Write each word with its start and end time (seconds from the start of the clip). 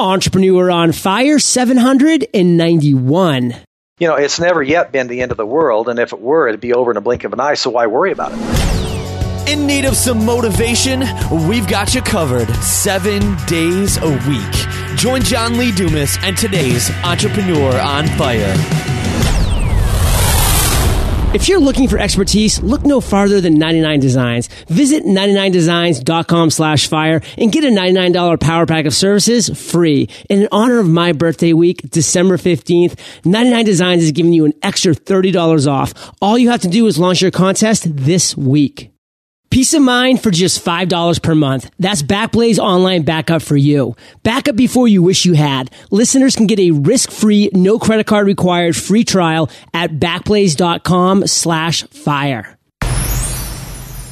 Entrepreneur 0.00 0.70
on 0.70 0.92
Fire 0.92 1.40
791. 1.40 3.54
You 3.98 4.06
know, 4.06 4.14
it's 4.14 4.38
never 4.38 4.62
yet 4.62 4.92
been 4.92 5.08
the 5.08 5.22
end 5.22 5.32
of 5.32 5.36
the 5.36 5.44
world, 5.44 5.88
and 5.88 5.98
if 5.98 6.12
it 6.12 6.20
were, 6.20 6.46
it'd 6.46 6.60
be 6.60 6.72
over 6.72 6.92
in 6.92 6.96
a 6.96 7.00
blink 7.00 7.24
of 7.24 7.32
an 7.32 7.40
eye, 7.40 7.54
so 7.54 7.70
why 7.70 7.88
worry 7.88 8.12
about 8.12 8.30
it? 8.32 8.38
In 9.48 9.66
need 9.66 9.84
of 9.84 9.96
some 9.96 10.24
motivation? 10.24 11.00
We've 11.48 11.66
got 11.66 11.96
you 11.96 12.02
covered 12.02 12.48
seven 12.62 13.36
days 13.46 13.96
a 13.96 14.08
week. 14.28 14.96
Join 14.96 15.22
John 15.22 15.58
Lee 15.58 15.72
Dumas 15.72 16.16
and 16.22 16.38
today's 16.38 16.92
Entrepreneur 17.02 17.76
on 17.80 18.06
Fire. 18.16 18.54
If 21.34 21.46
you're 21.46 21.60
looking 21.60 21.88
for 21.88 21.98
expertise, 21.98 22.58
look 22.62 22.86
no 22.86 23.02
farther 23.02 23.38
than 23.38 23.58
99 23.58 24.00
Designs. 24.00 24.48
Visit 24.68 25.04
99designs.com 25.04 26.48
slash 26.48 26.88
fire 26.88 27.20
and 27.36 27.52
get 27.52 27.64
a 27.64 27.68
$99 27.68 28.40
power 28.40 28.64
pack 28.64 28.86
of 28.86 28.94
services 28.94 29.50
free. 29.70 30.08
In 30.30 30.48
honor 30.50 30.78
of 30.78 30.88
my 30.88 31.12
birthday 31.12 31.52
week, 31.52 31.82
December 31.90 32.38
15th, 32.38 32.98
99 33.26 33.64
Designs 33.66 34.02
is 34.04 34.12
giving 34.12 34.32
you 34.32 34.46
an 34.46 34.54
extra 34.62 34.94
$30 34.94 35.70
off. 35.70 35.92
All 36.22 36.38
you 36.38 36.48
have 36.48 36.62
to 36.62 36.68
do 36.68 36.86
is 36.86 36.98
launch 36.98 37.20
your 37.20 37.30
contest 37.30 37.94
this 37.94 38.34
week. 38.34 38.90
Peace 39.50 39.72
of 39.72 39.80
mind 39.80 40.22
for 40.22 40.30
just 40.30 40.62
$5 40.62 41.22
per 41.22 41.34
month. 41.34 41.70
That's 41.78 42.02
Backblaze 42.02 42.58
online 42.58 43.02
backup 43.02 43.40
for 43.40 43.56
you. 43.56 43.96
Backup 44.22 44.56
before 44.56 44.88
you 44.88 45.02
wish 45.02 45.24
you 45.24 45.32
had. 45.32 45.70
Listeners 45.90 46.36
can 46.36 46.46
get 46.46 46.60
a 46.60 46.72
risk-free, 46.72 47.50
no 47.54 47.78
credit 47.78 48.06
card 48.06 48.26
required 48.26 48.76
free 48.76 49.04
trial 49.04 49.48
at 49.72 49.92
backblaze.com 49.92 51.26
slash 51.26 51.82
fire. 51.84 52.58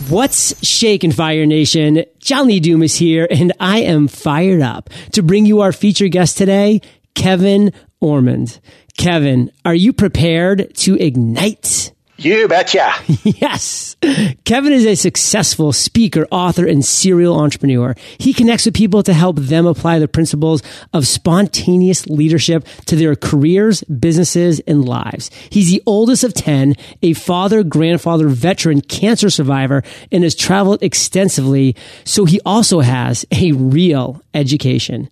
What's 0.09 0.64
shaking 0.64 1.12
Fire 1.12 1.46
Nation? 1.46 2.04
John 2.18 2.46
Lee 2.46 2.60
Dumas 2.60 2.95
here, 2.95 3.26
and 3.28 3.52
I 3.59 3.80
am 3.80 4.09
fired 4.09 4.62
up 4.62 4.88
to 5.12 5.23
bring 5.23 5.46
you 5.46 5.60
our 5.60 5.73
feature 5.73 6.09
guest 6.09 6.38
today, 6.38 6.80
Cevin 7.14 7.74
Ormond. 8.00 8.60
Cevin, 8.96 9.50
are 9.65 9.74
you 9.74 9.93
prepared 9.93 10.74
to 10.76 10.95
ignite? 10.95 11.93
You 12.18 12.48
betcha. 12.48 12.92
yes. 13.24 13.96
Cevin 14.00 14.70
is 14.70 14.86
a 14.86 14.95
successful 14.95 15.72
speaker, 15.72 16.26
author, 16.30 16.66
and 16.66 16.84
serial 16.84 17.38
entrepreneur. 17.38 17.95
He 18.18 18.32
connects 18.32 18.64
with 18.64 18.74
people 18.74 19.02
to 19.02 19.12
help 19.12 19.36
them 19.36 19.66
apply 19.66 19.98
the 19.98 20.09
principles 20.09 20.62
of 20.94 21.06
spontaneous 21.06 22.06
leadership 22.06 22.66
to 22.87 22.96
their 22.96 23.16
careers, 23.16 23.82
businesses, 23.84 24.60
and 24.60 24.87
lives. 24.87 25.30
He's 25.50 25.70
the 25.70 25.82
oldest 25.84 26.24
of 26.24 26.32
10, 26.32 26.74
a 27.02 27.12
father, 27.12 27.62
grandfather, 27.62 28.28
veteran, 28.28 28.80
cancer 28.80 29.28
survivor, 29.28 29.82
and 30.10 30.24
has 30.24 30.34
traveled 30.34 30.82
extensively. 30.82 31.76
So 32.04 32.24
he 32.24 32.40
also 32.46 32.80
has 32.80 33.26
a 33.30 33.52
real 33.52 34.22
education. 34.32 35.10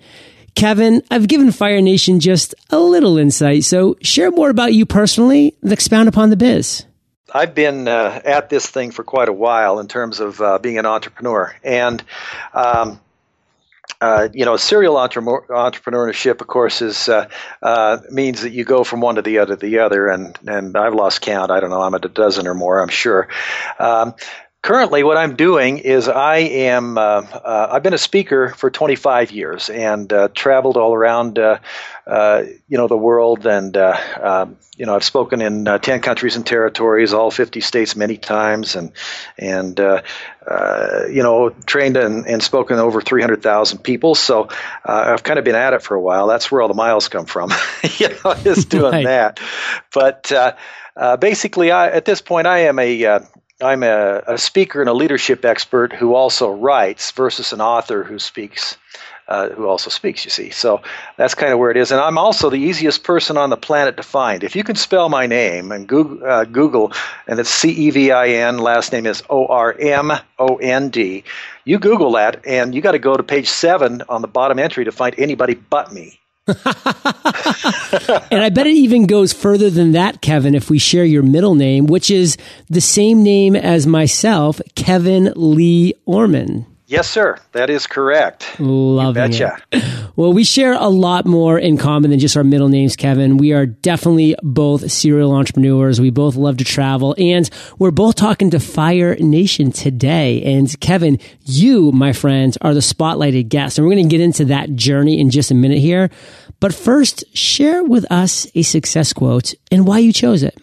Cevin, 0.55 1.05
I've 1.10 1.28
given 1.28 1.50
Fire 1.50 1.80
Nation 1.80 2.20
just 2.20 2.55
a 2.70 2.78
little 2.78 3.19
insight, 3.19 3.64
so 3.64 3.97
share 4.00 4.30
more 4.30 4.50
about 4.50 4.72
you 4.72 4.86
personally 4.86 5.55
and 5.62 5.72
expound 5.72 6.08
upon 6.08 6.30
the 6.30 6.36
biz. 6.36 6.86
I've 7.35 7.55
been 7.55 7.89
uh, 7.89 8.21
at 8.25 8.49
this 8.49 8.67
thing 8.67 8.93
for 8.93 9.03
quite 9.03 9.29
a 9.29 9.33
while 9.33 9.81
in 9.81 9.89
terms 9.89 10.21
of 10.21 10.41
uh, 10.41 10.59
being 10.59 10.79
an 10.79 10.87
entrepreneur, 10.87 11.55
and 11.65 12.03
um, 12.53 13.01
uh, 14.01 14.29
you 14.33 14.45
know, 14.45 14.57
serial 14.57 14.95
entrepreneurship, 14.97 16.41
of 16.41 16.47
course, 16.47 16.83
is 16.83 17.09
uh, 17.09 17.29
uh, 17.62 17.99
means 18.11 18.43
that 18.43 18.51
you 18.51 18.65
go 18.65 18.85
from 18.85 19.01
one 19.01 19.17
to 19.17 19.23
the 19.23 19.39
other 19.39 19.57
to 19.57 19.67
the 19.67 19.79
other, 19.79 20.09
and 20.09 20.39
and 20.47 20.77
I've 20.77 20.95
lost 20.95 21.23
count. 21.23 21.51
I 21.51 21.61
don't 21.61 21.71
know, 21.71 21.83
I'm 21.83 21.95
at 21.95 22.05
a 22.05 22.09
dozen 22.09 22.47
or 22.47 22.55
more, 22.55 22.81
I'm 22.81 22.89
sure. 22.89 23.29
Um, 23.79 24.15
currently 24.65 25.05
what 25.05 25.19
i'm 25.19 25.37
doing 25.37 25.77
is 25.77 26.09
i 26.09 26.39
am 26.39 26.97
uh, 26.97 27.03
uh, 27.03 27.69
i've 27.70 27.83
been 27.83 27.93
a 27.93 27.98
speaker 27.98 28.48
for 28.48 28.71
25 28.71 29.31
years 29.31 29.69
and 29.69 30.11
uh, 30.11 30.29
traveled 30.29 30.79
all 30.79 30.95
around 30.95 31.39
uh, 31.39 31.59
uh, 32.06 32.43
you 32.67 32.79
know 32.79 32.89
the 32.89 32.97
world 32.97 33.47
and 33.47 33.77
uh, 33.77 33.95
um, 34.23 34.56
you 34.79 34.87
know 34.87 34.95
i've 34.95 35.05
spoken 35.05 35.43
in 35.43 35.67
10 35.67 36.01
countries 36.01 36.37
and 36.37 36.47
territories 36.47 37.12
all 37.12 37.31
50 37.31 37.61
states 37.61 37.95
many 37.95 38.17
times 38.17 38.75
and 38.75 38.93
and 39.37 39.78
you 39.78 41.22
know 41.22 41.50
trained 41.67 41.99
and, 41.99 42.27
and 42.27 42.43
spoken 42.43 42.78
over 42.78 43.03
300000 43.03 43.78
people. 43.78 44.15
So 44.15 44.49
i've 44.84 45.22
kind 45.22 45.38
of 45.38 45.44
been 45.44 45.55
at 45.55 45.75
it 45.75 45.83
for 45.83 45.94
a 45.94 46.00
while. 46.00 46.27
That's 46.27 46.50
where 46.50 46.62
all 46.62 46.69
the 46.69 46.75
miles 46.75 47.09
come 47.09 47.27
from. 47.27 47.53
You 47.99 48.09
know 48.09 48.34
just 48.43 48.71
doing 48.71 48.93
right. 48.93 49.05
that. 49.05 49.41
But 49.93 50.33
basically 51.21 51.71
I, 51.71 51.88
at 51.91 52.05
this 52.06 52.21
point 52.22 52.47
i 52.47 52.61
am 52.61 52.78
a 52.78 53.21
I'm 53.62 53.82
a, 53.84 54.22
a, 54.26 54.38
speaker 54.38 54.81
and 54.81 54.91
a 54.91 54.92
leadership 54.92 55.44
expert 55.44 55.92
who 55.92 56.15
also 56.15 56.50
writes 56.50 57.12
versus 57.12 57.53
an 57.53 57.60
author 57.60 58.03
who 58.03 58.19
speaks, 58.19 58.76
uh, 59.28 59.50
who 59.50 59.69
also 59.69 59.91
speaks, 59.91 60.25
you 60.25 60.31
see. 60.32 60.50
So 60.50 60.82
that's 61.16 61.37
kind 61.37 61.53
of 61.53 61.60
where 61.60 61.70
it 61.70 61.76
is. 61.76 61.93
And 61.93 62.00
I'm 62.00 62.19
also 62.19 62.50
the 62.50 62.56
easiest 62.56 63.04
person 63.04 63.37
on 63.37 63.50
the 63.50 63.56
planet 63.56 63.97
to 63.98 64.03
find. 64.03 64.43
If 64.43 64.56
you 64.56 64.64
can 64.64 64.75
spell 64.75 65.09
my 65.09 65.26
name 65.26 65.70
and 65.70 65.87
Google, 65.87 66.28
uh, 66.28 66.44
Google 66.44 66.93
and 67.28 67.38
it's 67.38 67.48
C 67.48 67.70
E 67.70 67.91
V 67.91 68.10
I 68.10 68.28
N, 68.28 68.59
last 68.59 68.91
name 68.93 69.06
is 69.06 69.22
O 69.31 69.47
R 69.47 69.75
M 69.78 70.12
O 70.37 70.56
N 70.56 70.88
D, 70.88 71.22
you 71.64 71.78
Google 71.78 72.12
that 72.12 72.44
and 72.44 72.75
you 72.75 72.81
got 72.81 72.93
to 72.93 72.98
go 72.98 73.16
to 73.16 73.22
page 73.22 73.48
seven 73.48 74.03
on 74.09 74.20
the 74.20 74.28
bottom 74.28 74.59
entry 74.59 74.84
to 74.87 74.93
find 74.93 75.14
anybody 75.16 75.54
but 75.54 75.93
me. 75.93 76.19
and 76.47 78.43
I 78.43 78.50
bet 78.50 78.66
it 78.66 78.75
even 78.75 79.06
goes 79.06 79.32
further 79.32 79.71
than 79.71 79.93
that, 79.93 80.21
Cevin, 80.21 80.55
if 80.55 80.69
we 80.69 80.78
share 80.78 81.05
your 81.05 81.22
middle 81.22 81.55
name, 81.55 81.87
which 81.87 82.10
is 82.10 82.37
the 82.69 82.82
same 82.82 83.22
name 83.22 83.56
as 83.56 83.87
myself, 83.87 84.60
Cevin 84.75 85.32
Lee 85.37 85.94
Ormond. 86.05 86.66
Yes, 86.87 87.09
sir. 87.09 87.39
That 87.53 87.71
is 87.71 87.87
correct. 87.87 88.61
Love 88.61 89.17
it. 89.17 89.62
Well, 90.17 90.33
we 90.33 90.45
share 90.45 90.75
a 90.75 90.89
lot 90.89 91.25
more 91.25 91.59
in 91.59 91.77
common 91.77 92.11
than 92.11 92.21
just 92.21 92.37
our 92.37 92.45
middle 92.45 92.69
names, 92.69 92.95
Cevin. 92.95 93.39
We 93.39 93.53
are 93.53 93.67
definitely 93.67 94.37
both 94.43 94.93
serial 94.93 95.33
entrepreneurs. 95.33 96.00
We 96.00 96.11
both 96.11 96.37
love 96.37 96.59
to 96.59 96.65
travel 96.65 97.17
and 97.19 97.49
we're 97.78 97.91
both 97.91 98.15
talking 98.15 98.50
to 98.50 98.61
Fire 98.61 99.17
Nation 99.17 99.73
today. 99.73 100.43
And 100.44 100.69
Cevin, 100.69 101.21
you, 101.44 101.91
my 101.91 102.12
friend, 102.12 102.56
are 102.61 102.75
the 102.75 102.81
spotlighted 102.81 103.49
guest. 103.49 103.78
And 103.78 103.87
we're 103.87 103.94
going 103.94 104.09
to 104.09 104.17
get 104.17 104.21
into 104.21 104.44
that 104.47 104.77
journey 104.77 105.19
in 105.19 105.31
just 105.31 105.50
a 105.50 105.55
minute 105.55 105.78
here. 105.78 106.11
But 106.61 106.75
first, 106.75 107.25
share 107.37 107.83
with 107.83 108.11
us 108.12 108.47
a 108.55 108.62
success 108.62 109.12
quote 109.12 109.55
and 109.73 109.87
why 109.87 109.99
you 109.99 110.12
chose 110.12 110.43
it 110.43 110.56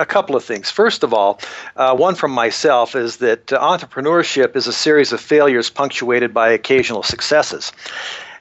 a 0.00 0.06
couple 0.06 0.34
of 0.34 0.42
things. 0.42 0.70
First 0.70 1.04
of 1.04 1.12
all, 1.12 1.38
uh, 1.76 1.94
one 1.94 2.14
from 2.14 2.32
myself 2.32 2.96
is 2.96 3.18
that 3.18 3.52
uh, 3.52 3.60
entrepreneurship 3.60 4.56
is 4.56 4.66
a 4.66 4.72
series 4.72 5.12
of 5.12 5.20
failures 5.20 5.70
punctuated 5.70 6.32
by 6.34 6.50
occasional 6.50 7.02
successes, 7.02 7.72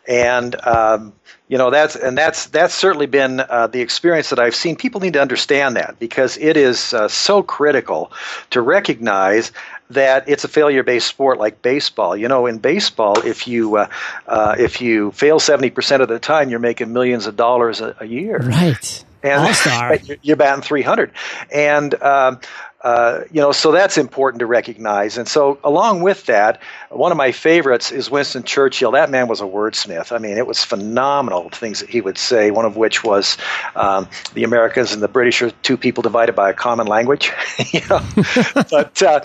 and 0.07 0.55
um, 0.65 1.13
you 1.49 1.57
know 1.57 1.69
that's 1.69 1.95
and 1.97 2.17
that's 2.17 2.47
that's 2.47 2.73
certainly 2.73 3.07
been 3.07 3.41
uh, 3.41 3.67
the 3.67 3.81
experience 3.81 4.29
that 4.29 4.39
I've 4.39 4.55
seen. 4.55 4.77
People 4.77 5.01
need 5.01 5.13
to 5.13 5.21
understand 5.21 5.75
that 5.75 5.99
because 5.99 6.37
it 6.37 6.55
is 6.55 6.93
uh, 6.93 7.09
so 7.09 7.43
critical 7.43 8.11
to 8.51 8.61
recognize 8.61 9.51
that 9.89 10.29
it's 10.29 10.43
a 10.43 10.47
failure-based 10.47 11.07
sport 11.07 11.39
like 11.39 11.61
baseball. 11.61 12.15
You 12.15 12.27
know, 12.29 12.45
in 12.45 12.59
baseball, 12.59 13.19
if 13.25 13.47
you 13.47 13.75
uh, 13.75 13.89
uh, 14.27 14.55
if 14.57 14.79
you 14.79 15.11
fail 15.11 15.39
seventy 15.39 15.71
percent 15.71 16.01
of 16.01 16.07
the 16.07 16.19
time, 16.19 16.49
you're 16.49 16.59
making 16.59 16.93
millions 16.93 17.27
of 17.27 17.35
dollars 17.35 17.81
a, 17.81 17.97
a 17.99 18.05
year. 18.05 18.37
Right 18.37 19.03
and 19.23 20.17
you're 20.21 20.35
batting 20.35 20.61
300 20.61 21.11
and 21.53 22.01
um, 22.01 22.39
uh, 22.81 23.21
you 23.31 23.41
know 23.41 23.51
so 23.51 23.71
that's 23.71 23.97
important 23.97 24.39
to 24.39 24.45
recognize. 24.45 25.17
And 25.17 25.27
so 25.27 25.59
along 25.63 26.01
with 26.01 26.25
that 26.27 26.61
one 26.89 27.11
of 27.11 27.17
my 27.17 27.31
favorites 27.31 27.91
is 27.91 28.09
winston 28.09 28.43
churchill. 28.43 28.91
That 28.91 29.09
man 29.09 29.27
was 29.27 29.41
a 29.41 29.45
wordsmith. 29.45 30.11
I 30.11 30.17
mean 30.17 30.37
it 30.37 30.47
was 30.47 30.63
phenomenal 30.63 31.49
things 31.49 31.81
that 31.81 31.89
he 31.89 32.01
would 32.01 32.17
say 32.17 32.51
one 32.51 32.65
of 32.65 32.77
which 32.77 33.03
was 33.03 33.37
um, 33.75 34.07
the 34.33 34.43
americans 34.43 34.93
and 34.93 35.03
the 35.03 35.07
british 35.07 35.41
are 35.41 35.51
two 35.51 35.77
people 35.77 36.01
divided 36.01 36.35
by 36.35 36.49
a 36.49 36.53
common 36.53 36.87
language. 36.87 37.31
You 37.71 37.81
know? 37.89 38.01
But 38.71 39.03
uh, 39.03 39.21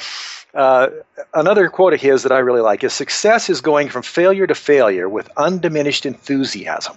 uh, 0.54 0.88
another 1.34 1.68
quote 1.68 1.94
of 1.94 2.00
his 2.00 2.22
that 2.22 2.32
I 2.32 2.38
really 2.38 2.60
like 2.60 2.84
is 2.84 2.92
success 2.92 3.50
is 3.50 3.60
going 3.60 3.88
from 3.88 4.02
failure 4.02 4.46
to 4.46 4.54
failure 4.54 5.08
with 5.08 5.28
undiminished 5.36 6.06
enthusiasm. 6.06 6.96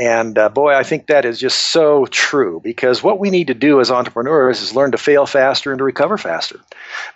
And 0.00 0.38
uh, 0.38 0.48
boy, 0.48 0.72
I 0.72 0.82
think 0.82 1.08
that 1.08 1.26
is 1.26 1.38
just 1.38 1.58
so 1.58 2.06
true 2.06 2.58
because 2.64 3.02
what 3.02 3.18
we 3.18 3.28
need 3.28 3.48
to 3.48 3.54
do 3.54 3.80
as 3.80 3.90
entrepreneurs 3.90 4.62
is 4.62 4.74
learn 4.74 4.92
to 4.92 4.98
fail 4.98 5.26
faster 5.26 5.72
and 5.72 5.78
to 5.78 5.84
recover 5.84 6.16
faster 6.16 6.58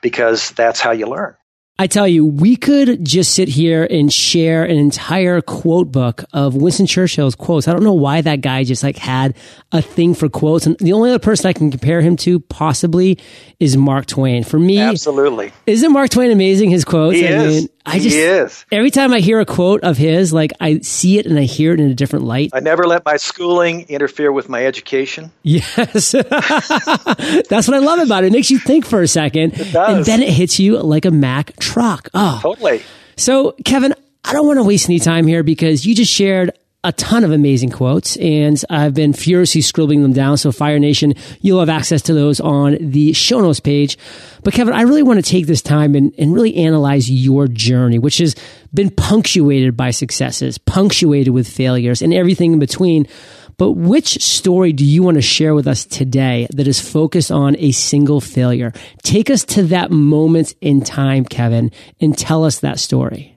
because 0.03 0.51
that's 0.51 0.81
how 0.81 0.91
you 0.91 1.07
learn. 1.07 1.35
I 1.79 1.87
tell 1.87 2.07
you, 2.07 2.27
we 2.27 2.57
could 2.57 3.03
just 3.03 3.35
sit 3.35 3.49
here 3.49 3.85
and 3.85 4.13
share 4.13 4.65
an 4.65 4.77
entire 4.77 5.41
quote 5.41 5.91
book 5.91 6.25
of 6.35 6.55
Winston 6.55 6.87
Churchill's 6.87 7.35
quotes. 7.35 7.67
I 7.67 7.73
don't 7.73 7.83
know 7.83 7.95
why 7.95 8.21
that 8.21 8.43
guy 8.43 8.65
just 8.65 8.83
like 8.83 8.97
had 8.97 9.35
a 9.73 9.81
thing 9.81 10.15
for 10.15 10.29
quotes. 10.29 10.67
And 10.67 10.77
the 10.79 10.93
only 10.93 11.09
other 11.09 11.19
person 11.19 11.47
I 11.49 11.55
can 11.55 11.71
compare 11.71 12.03
him 12.03 12.17
to 12.19 12.39
possibly 12.39 13.19
is 13.59 13.79
Mark 13.79 14.07
Twain. 14.07 14.45
For 14.45 14.59
me, 14.59 14.79
absolutely. 14.79 15.53
Isn't 15.67 15.91
Mark 15.91 16.11
Twain 16.11 16.31
amazing? 16.31 16.71
His 16.71 16.85
quotes. 16.85 17.17
He 17.17 17.27
I 17.27 17.31
is. 17.31 17.63
Mean, 17.63 17.69
I 17.87 17.99
just, 17.99 18.15
he 18.17 18.23
is. 18.23 18.65
Every 18.73 18.91
time 18.91 19.13
I 19.13 19.21
hear 19.21 19.41
a 19.41 19.45
quote 19.45 19.83
of 19.85 19.99
his, 19.99 20.33
like 20.33 20.53
I 20.61 20.79
see 20.79 21.19
it 21.19 21.27
and 21.27 21.39
I 21.39 21.43
hear 21.43 21.75
it 21.75 21.81
in 21.81 21.91
a 21.91 21.95
different 21.95 22.25
light. 22.25 22.51
I 22.55 22.61
never 22.61 22.85
let 22.87 23.05
my 23.05 23.17
schooling 23.19 23.87
interfere 23.89 24.33
with 24.33 24.49
my 24.49 24.65
education. 24.65 25.31
Yes. 25.43 26.13
That's 26.13 27.69
what 27.69 27.75
I 27.75 27.79
love 27.79 27.99
about 27.99 28.25
it. 28.25 28.29
It 28.29 28.33
makes 28.33 28.51
you 28.51 28.59
think 28.59 28.87
for 28.87 29.03
a 29.03 29.09
second. 29.09 29.53
And 29.75 30.05
then 30.05 30.23
it 30.23 30.31
hits 30.31 30.59
you 30.59 30.79
like 30.79 31.05
a 31.05 31.11
Mack 31.11 31.57
truck. 31.59 32.09
Oh, 32.15 32.39
totally. 32.43 32.83
So, 33.17 33.53
Cevin, 33.65 33.93
I 34.25 34.33
don't 34.33 34.47
want 34.47 34.59
to 34.59 34.65
waste 34.65 34.89
any 34.89 34.99
time 34.99 35.27
here 35.27 35.43
because 35.43 35.85
you 35.85 35.95
just 35.95 36.11
shared 36.13 36.53
a 36.85 36.93
ton 36.93 37.25
of 37.25 37.33
amazing 37.33 37.71
quotes, 37.71 38.17
and 38.19 38.63
I've 38.69 38.95
been 38.95 39.15
furiously 39.15 39.63
scribbling 39.63 40.03
them 40.03 40.13
down. 40.13 40.37
So, 40.37 40.53
Fire 40.53 40.79
Nation, 40.79 41.15
you'll 41.41 41.61
have 41.61 41.71
access 41.71 42.03
to 42.03 42.15
those 42.15 42.41
on 42.41 42.77
the 42.79 43.15
show 43.15 43.41
notes 43.41 43.59
page. 43.59 43.97
But, 44.45 44.55
Cevin, 44.55 44.75
I 44.75 44.83
really 44.83 45.03
want 45.03 45.25
to 45.25 45.29
take 45.29 45.47
this 45.47 45.63
time 45.63 45.95
and, 45.95 46.15
and 46.19 46.35
really 46.35 46.55
analyze 46.57 47.11
your 47.11 47.49
journey, 47.49 47.99
which 47.99 48.19
has 48.19 48.37
been 48.73 48.91
punctuated 48.91 49.77
by 49.77 49.91
successes, 49.91 50.59
punctuated 50.59 51.33
with 51.33 51.49
failures, 51.49 52.03
and 52.03 52.13
everything 52.13 52.53
in 52.53 52.59
between. 52.59 53.09
But 53.57 53.73
which 53.73 54.23
story 54.23 54.73
do 54.73 54.85
you 54.85 55.03
want 55.03 55.17
to 55.17 55.23
share 55.23 55.55
with 55.55 55.67
us 55.67 55.87
today 55.87 56.49
that 56.51 56.67
is 56.67 56.81
focused 56.81 57.31
on 57.31 57.57
a 57.59 57.73
single 57.73 58.21
failure? 58.21 58.73
Take 59.03 59.31
us 59.31 59.45
to 59.47 59.63
that 59.65 59.91
moment 59.91 60.55
in 60.61 60.83
time, 60.83 61.25
Cevin, 61.25 61.73
and 62.01 62.19
tell 62.19 62.45
us 62.45 62.61
that 62.61 62.79
story. 62.79 63.34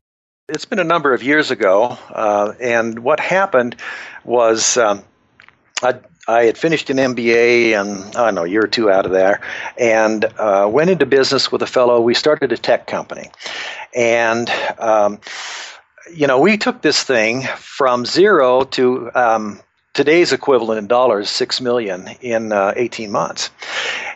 It's 0.50 0.64
been 0.64 0.80
a 0.80 0.86
number 0.86 1.14
of 1.14 1.24
years 1.24 1.52
ago, 1.52 1.98
uh, 2.10 2.54
and 2.62 3.00
what 3.00 3.20
happened 3.20 3.76
was 4.24 4.78
um, 4.78 5.04
I, 5.84 5.96
I, 6.26 6.44
had 6.44 6.58
finished 6.58 6.90
an 6.90 6.96
MBA 6.96 7.74
and 7.74 8.16
I 8.16 8.24
don't 8.28 8.36
know 8.36 8.46
a 8.46 8.48
year 8.48 8.64
or 8.64 8.68
two 8.68 8.90
out 8.90 9.06
of 9.06 9.12
there, 9.12 9.42
and 9.78 10.24
uh, 10.24 10.70
went 10.72 10.90
into 10.90 11.06
business 11.06 11.52
with 11.52 11.64
a 11.64 11.68
fellow. 11.68 12.00
We 12.00 12.14
started 12.14 12.54
a 12.54 12.58
tech 12.58 12.88
company, 12.88 13.30
and 13.94 14.50
um, 14.80 15.20
you 16.16 16.28
know 16.28 16.40
we 16.40 16.58
took 16.58 16.82
this 16.82 17.04
thing 17.04 17.42
from 17.58 18.06
zero 18.06 18.64
to 18.64 19.12
um, 19.16 19.60
today's 19.98 20.32
equivalent 20.32 20.78
in 20.78 20.86
dollars, 20.86 21.28
six 21.28 21.60
million 21.60 22.08
in 22.22 22.52
uh, 22.52 22.72
18 22.76 23.12
months. 23.12 23.50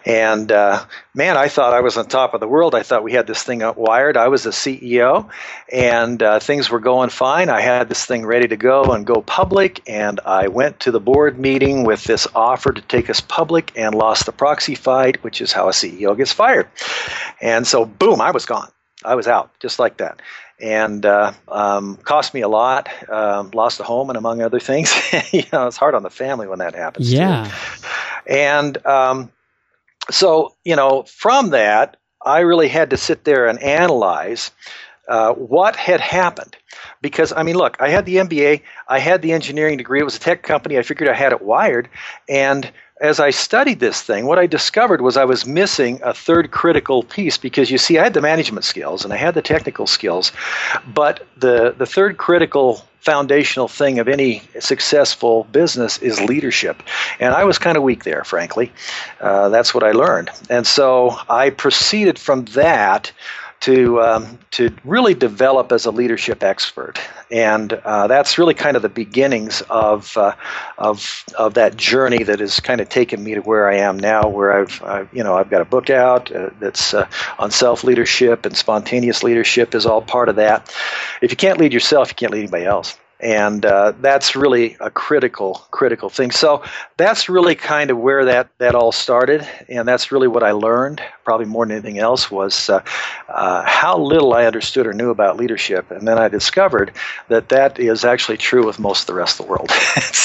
And 0.05 0.51
uh, 0.51 0.85
man, 1.15 1.37
I 1.37 1.47
thought 1.47 1.73
I 1.73 1.81
was 1.81 1.97
on 1.97 2.05
top 2.05 2.35
of 2.35 2.39
the 2.39 2.47
world. 2.47 2.75
I 2.75 2.83
thought 2.83 3.03
we 3.03 3.13
had 3.13 3.25
this 3.25 3.41
thing 3.41 3.63
wired. 3.75 4.15
I 4.15 4.27
was 4.27 4.43
the 4.43 4.51
CEO, 4.51 5.27
and 5.71 6.21
uh, 6.21 6.39
things 6.39 6.69
were 6.69 6.79
going 6.79 7.09
fine. 7.09 7.49
I 7.49 7.61
had 7.61 7.89
this 7.89 8.05
thing 8.05 8.27
ready 8.27 8.47
to 8.47 8.57
go 8.57 8.93
and 8.93 9.07
go 9.07 9.23
public. 9.23 9.81
And 9.89 10.19
I 10.23 10.49
went 10.49 10.81
to 10.81 10.91
the 10.91 10.99
board 10.99 11.39
meeting 11.39 11.83
with 11.83 12.03
this 12.03 12.27
offer 12.35 12.71
to 12.71 12.81
take 12.81 13.09
us 13.09 13.19
public 13.19 13.71
and 13.75 13.95
lost 13.95 14.27
the 14.27 14.31
proxy 14.31 14.75
fight, 14.75 15.23
which 15.23 15.41
is 15.41 15.51
how 15.51 15.67
a 15.67 15.71
CEO 15.71 16.15
gets 16.15 16.31
fired. 16.31 16.67
And 17.41 17.65
so, 17.65 17.85
boom, 17.85 18.21
I 18.21 18.29
was 18.29 18.45
gone. 18.45 18.69
I 19.03 19.15
was 19.15 19.27
out 19.27 19.49
just 19.59 19.79
like 19.79 19.97
that 19.97 20.21
and 20.61 21.05
uh, 21.05 21.33
um, 21.47 21.97
cost 21.97 22.33
me 22.33 22.41
a 22.41 22.47
lot. 22.47 22.89
Um, 23.09 23.51
lost 23.53 23.79
a 23.79 23.83
home, 23.83 24.09
and 24.09 24.17
among 24.17 24.41
other 24.41 24.59
things, 24.59 24.93
you 25.31 25.43
know, 25.51 25.67
it's 25.67 25.77
hard 25.77 25.95
on 25.95 26.03
the 26.03 26.09
family 26.09 26.47
when 26.47 26.59
that 26.59 26.75
happens. 26.75 27.11
Yeah, 27.11 27.45
too. 27.45 27.87
and 28.27 28.85
um, 28.85 29.31
so 30.09 30.55
you 30.63 30.75
know, 30.75 31.03
from 31.03 31.49
that, 31.49 31.97
I 32.23 32.41
really 32.41 32.67
had 32.67 32.91
to 32.91 32.97
sit 32.97 33.23
there 33.23 33.47
and 33.47 33.61
analyze 33.61 34.51
uh, 35.07 35.33
what 35.33 35.75
had 35.75 35.99
happened. 35.99 36.55
Because 37.01 37.33
I 37.33 37.43
mean, 37.43 37.55
look, 37.55 37.77
I 37.79 37.89
had 37.89 38.05
the 38.05 38.17
MBA, 38.17 38.61
I 38.87 38.99
had 38.99 39.21
the 39.21 39.31
engineering 39.31 39.77
degree. 39.77 39.99
It 39.99 40.03
was 40.03 40.15
a 40.15 40.19
tech 40.19 40.43
company. 40.43 40.77
I 40.77 40.83
figured 40.83 41.09
I 41.09 41.13
had 41.13 41.31
it 41.31 41.41
wired, 41.41 41.89
and 42.29 42.71
as 43.01 43.19
I 43.19 43.31
studied 43.31 43.80
this 43.80 44.01
thing, 44.01 44.27
what 44.27 44.38
I 44.38 44.45
discovered 44.45 45.01
was 45.01 45.18
I 45.18 45.25
was 45.25 45.45
missing 45.45 46.00
a 46.03 46.13
third 46.13 46.51
critical 46.51 47.01
piece 47.01 47.36
because 47.36 47.71
you 47.71 47.80
see, 47.80 47.98
I 47.98 48.03
had 48.03 48.13
the 48.13 48.21
management 48.21 48.63
skills 48.63 49.03
and 49.03 49.12
I 49.12 49.18
had 49.18 49.33
the 49.33 49.42
technical 49.42 49.88
skills, 49.88 50.31
but 50.88 51.25
the, 51.36 51.74
the 51.75 51.88
third 51.88 52.18
critical 52.18 52.86
foundational 53.00 53.68
thing 53.68 53.98
of 53.98 54.07
any 54.07 54.44
successful 54.59 55.45
business 55.45 55.98
is 55.98 56.21
leadership. 56.21 56.83
And 57.19 57.33
I 57.33 57.44
was 57.44 57.57
kind 57.57 57.75
of 57.75 57.81
weak 57.81 58.03
there, 58.03 58.24
frankly. 58.24 58.71
Uh, 59.19 59.50
that's 59.50 59.74
what 59.74 59.83
I 59.83 59.94
learned. 59.94 60.30
And 60.51 60.68
so 60.68 61.18
I 61.27 61.50
proceeded 61.50 62.19
from 62.19 62.45
that 62.53 63.12
to 63.61 64.01
um, 64.01 64.39
to 64.51 64.75
really 64.83 65.13
develop 65.13 65.71
as 65.71 65.85
a 65.85 65.91
leadership 65.91 66.43
expert, 66.43 66.99
and 67.29 67.71
uh, 67.73 68.07
that's 68.07 68.37
really 68.37 68.53
kind 68.53 68.75
of 68.75 68.81
the 68.81 68.89
beginnings 68.89 69.61
of 69.69 70.17
uh, 70.17 70.35
of 70.77 71.23
of 71.37 71.53
that 71.53 71.77
journey 71.77 72.23
that 72.23 72.39
has 72.39 72.59
kind 72.59 72.81
of 72.81 72.89
taken 72.89 73.23
me 73.23 73.35
to 73.35 73.41
where 73.41 73.69
I 73.69 73.77
am 73.77 73.97
now, 73.97 74.27
where 74.27 74.61
I've, 74.61 75.09
you 75.13 75.23
know 75.23 75.35
I've 75.35 75.49
got 75.49 75.61
a 75.61 75.65
book 75.65 75.89
out 75.89 76.31
uh, 76.31 76.49
that's 76.59 76.93
uh, 76.93 77.07
on 77.39 77.51
self 77.51 77.83
leadership 77.83 78.45
and 78.45 78.57
spontaneous 78.57 79.23
leadership 79.23 79.75
is 79.75 79.85
all 79.85 80.01
part 80.01 80.29
of 80.29 80.37
that. 80.37 80.73
If 81.21 81.31
you 81.31 81.37
can't 81.37 81.59
lead 81.59 81.73
yourself, 81.73 82.09
you 82.09 82.15
can't 82.15 82.31
lead 82.31 82.39
anybody 82.39 82.65
else 82.65 82.97
and 83.21 83.65
uh, 83.65 83.94
that's 84.01 84.35
really 84.35 84.75
a 84.79 84.89
critical 84.89 85.65
critical 85.71 86.09
thing. 86.09 86.31
So 86.31 86.63
that's 86.97 87.29
really 87.29 87.56
kind 87.56 87.91
of 87.91 87.97
where 87.97 88.25
that 88.25 88.50
that 88.57 88.75
all 88.75 88.91
started. 88.91 89.47
And 89.69 89.88
that's 89.88 90.12
really 90.12 90.27
what 90.27 90.44
i 90.44 90.51
learned 90.51 91.01
probably 91.23 91.45
more 91.45 91.65
than 91.65 91.77
anything 91.77 92.00
else 92.00 92.31
was 92.31 92.69
uh, 92.69 92.83
uh, 93.29 93.63
how 93.65 93.97
little 94.00 94.33
i 94.33 94.45
understood 94.45 94.88
or 94.88 94.94
knew 94.94 95.12
about 95.12 95.38
leadership. 95.38 95.91
And 95.91 96.07
then 96.07 96.18
i 96.18 96.27
discovered 96.27 96.94
that 97.29 97.50
that 97.50 97.79
is 97.79 98.03
actually 98.03 98.38
true 98.38 98.65
with 98.65 98.79
most 98.79 99.01
of 99.01 99.07
the 99.07 99.13
rest 99.13 99.39
of 99.39 99.45
the 99.45 99.51
world. 99.51 99.71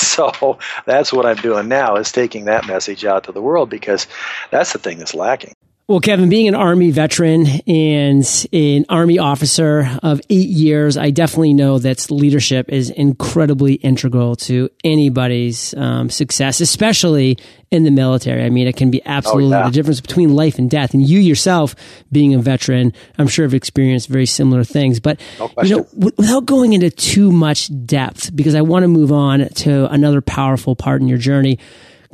So 0.06 0.58
that's 0.86 1.12
what 1.12 1.26
i'm 1.26 1.36
doing 1.36 1.68
now 1.68 1.96
is 1.96 2.10
taking 2.10 2.46
that 2.46 2.66
message 2.66 3.04
out 3.04 3.24
to 3.24 3.32
the 3.32 3.42
world 3.42 3.68
because 3.68 4.06
that's 4.50 4.72
the 4.72 4.78
thing 4.78 4.98
that's 4.98 5.14
lacking 5.14 5.52
well, 5.88 6.00
Cevin, 6.00 6.28
being 6.28 6.48
an 6.48 6.56
Army 6.56 6.90
veteran 6.90 7.46
and 7.68 8.46
an 8.52 8.86
Army 8.88 9.20
officer 9.20 9.88
of 10.02 10.20
eight 10.28 10.48
years, 10.48 10.96
I 10.96 11.10
definitely 11.10 11.54
know 11.54 11.78
that 11.78 12.10
leadership 12.10 12.70
is 12.70 12.90
incredibly 12.90 13.74
integral 13.74 14.34
to 14.36 14.68
anybody's 14.82 15.74
um, 15.74 16.10
success, 16.10 16.60
especially 16.60 17.38
in 17.70 17.84
the 17.84 17.92
military. 17.92 18.42
I 18.42 18.50
mean, 18.50 18.66
it 18.66 18.76
can 18.76 18.90
be 18.90 19.00
absolutely 19.06 19.54
oh, 19.54 19.60
yeah. 19.60 19.66
the 19.66 19.70
difference 19.70 20.00
between 20.00 20.34
life 20.34 20.58
and 20.58 20.68
death. 20.68 20.92
And 20.92 21.08
you 21.08 21.20
yourself, 21.20 21.76
being 22.10 22.34
a 22.34 22.40
veteran, 22.40 22.92
I'm 23.16 23.28
sure 23.28 23.44
have 23.44 23.54
experienced 23.54 24.08
very 24.08 24.26
similar 24.26 24.64
things. 24.64 24.98
But 24.98 25.20
no 25.38 25.52
you 25.62 25.76
know, 25.76 25.82
w- 25.84 26.12
without 26.16 26.46
going 26.46 26.72
into 26.72 26.90
too 26.90 27.30
much 27.30 27.70
depth, 27.86 28.34
because 28.34 28.56
I 28.56 28.62
want 28.62 28.82
to 28.82 28.88
move 28.88 29.12
on 29.12 29.48
to 29.48 29.88
another 29.92 30.20
powerful 30.20 30.74
part 30.74 31.00
in 31.00 31.06
your 31.06 31.18
journey 31.18 31.60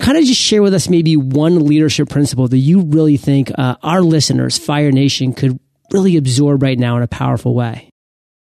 kind 0.02 0.18
of 0.18 0.24
just 0.24 0.40
share 0.40 0.62
with 0.62 0.74
us 0.74 0.88
maybe 0.88 1.16
one 1.16 1.64
leadership 1.64 2.08
principle 2.10 2.48
that 2.48 2.58
you 2.58 2.82
really 2.82 3.16
think 3.16 3.50
uh, 3.56 3.76
our 3.82 4.02
listeners, 4.02 4.58
Fire 4.58 4.90
Nation, 4.90 5.32
could 5.32 5.58
really 5.90 6.16
absorb 6.16 6.62
right 6.62 6.78
now 6.78 6.96
in 6.96 7.02
a 7.02 7.08
powerful 7.08 7.54
way? 7.54 7.88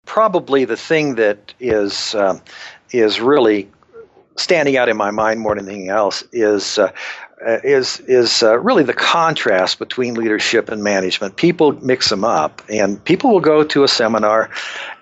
Probably 0.05 0.65
the 0.65 0.77
thing 0.77 1.15
that 1.15 1.53
is 1.59 2.15
uh, 2.15 2.39
is 2.91 3.19
really 3.19 3.69
standing 4.37 4.77
out 4.77 4.89
in 4.89 4.97
my 4.97 5.11
mind 5.11 5.41
more 5.41 5.55
than 5.55 5.67
anything 5.67 5.89
else 5.89 6.23
is 6.31 6.79
uh, 6.79 6.91
is 7.45 7.99
is 8.01 8.43
uh, 8.43 8.57
really 8.59 8.83
the 8.83 8.93
contrast 8.93 9.79
between 9.79 10.15
leadership 10.15 10.69
and 10.69 10.83
management. 10.83 11.35
People 11.35 11.73
mix 11.83 12.09
them 12.09 12.23
up, 12.23 12.61
and 12.69 13.03
people 13.03 13.31
will 13.31 13.39
go 13.39 13.63
to 13.63 13.83
a 13.83 13.87
seminar, 13.87 14.49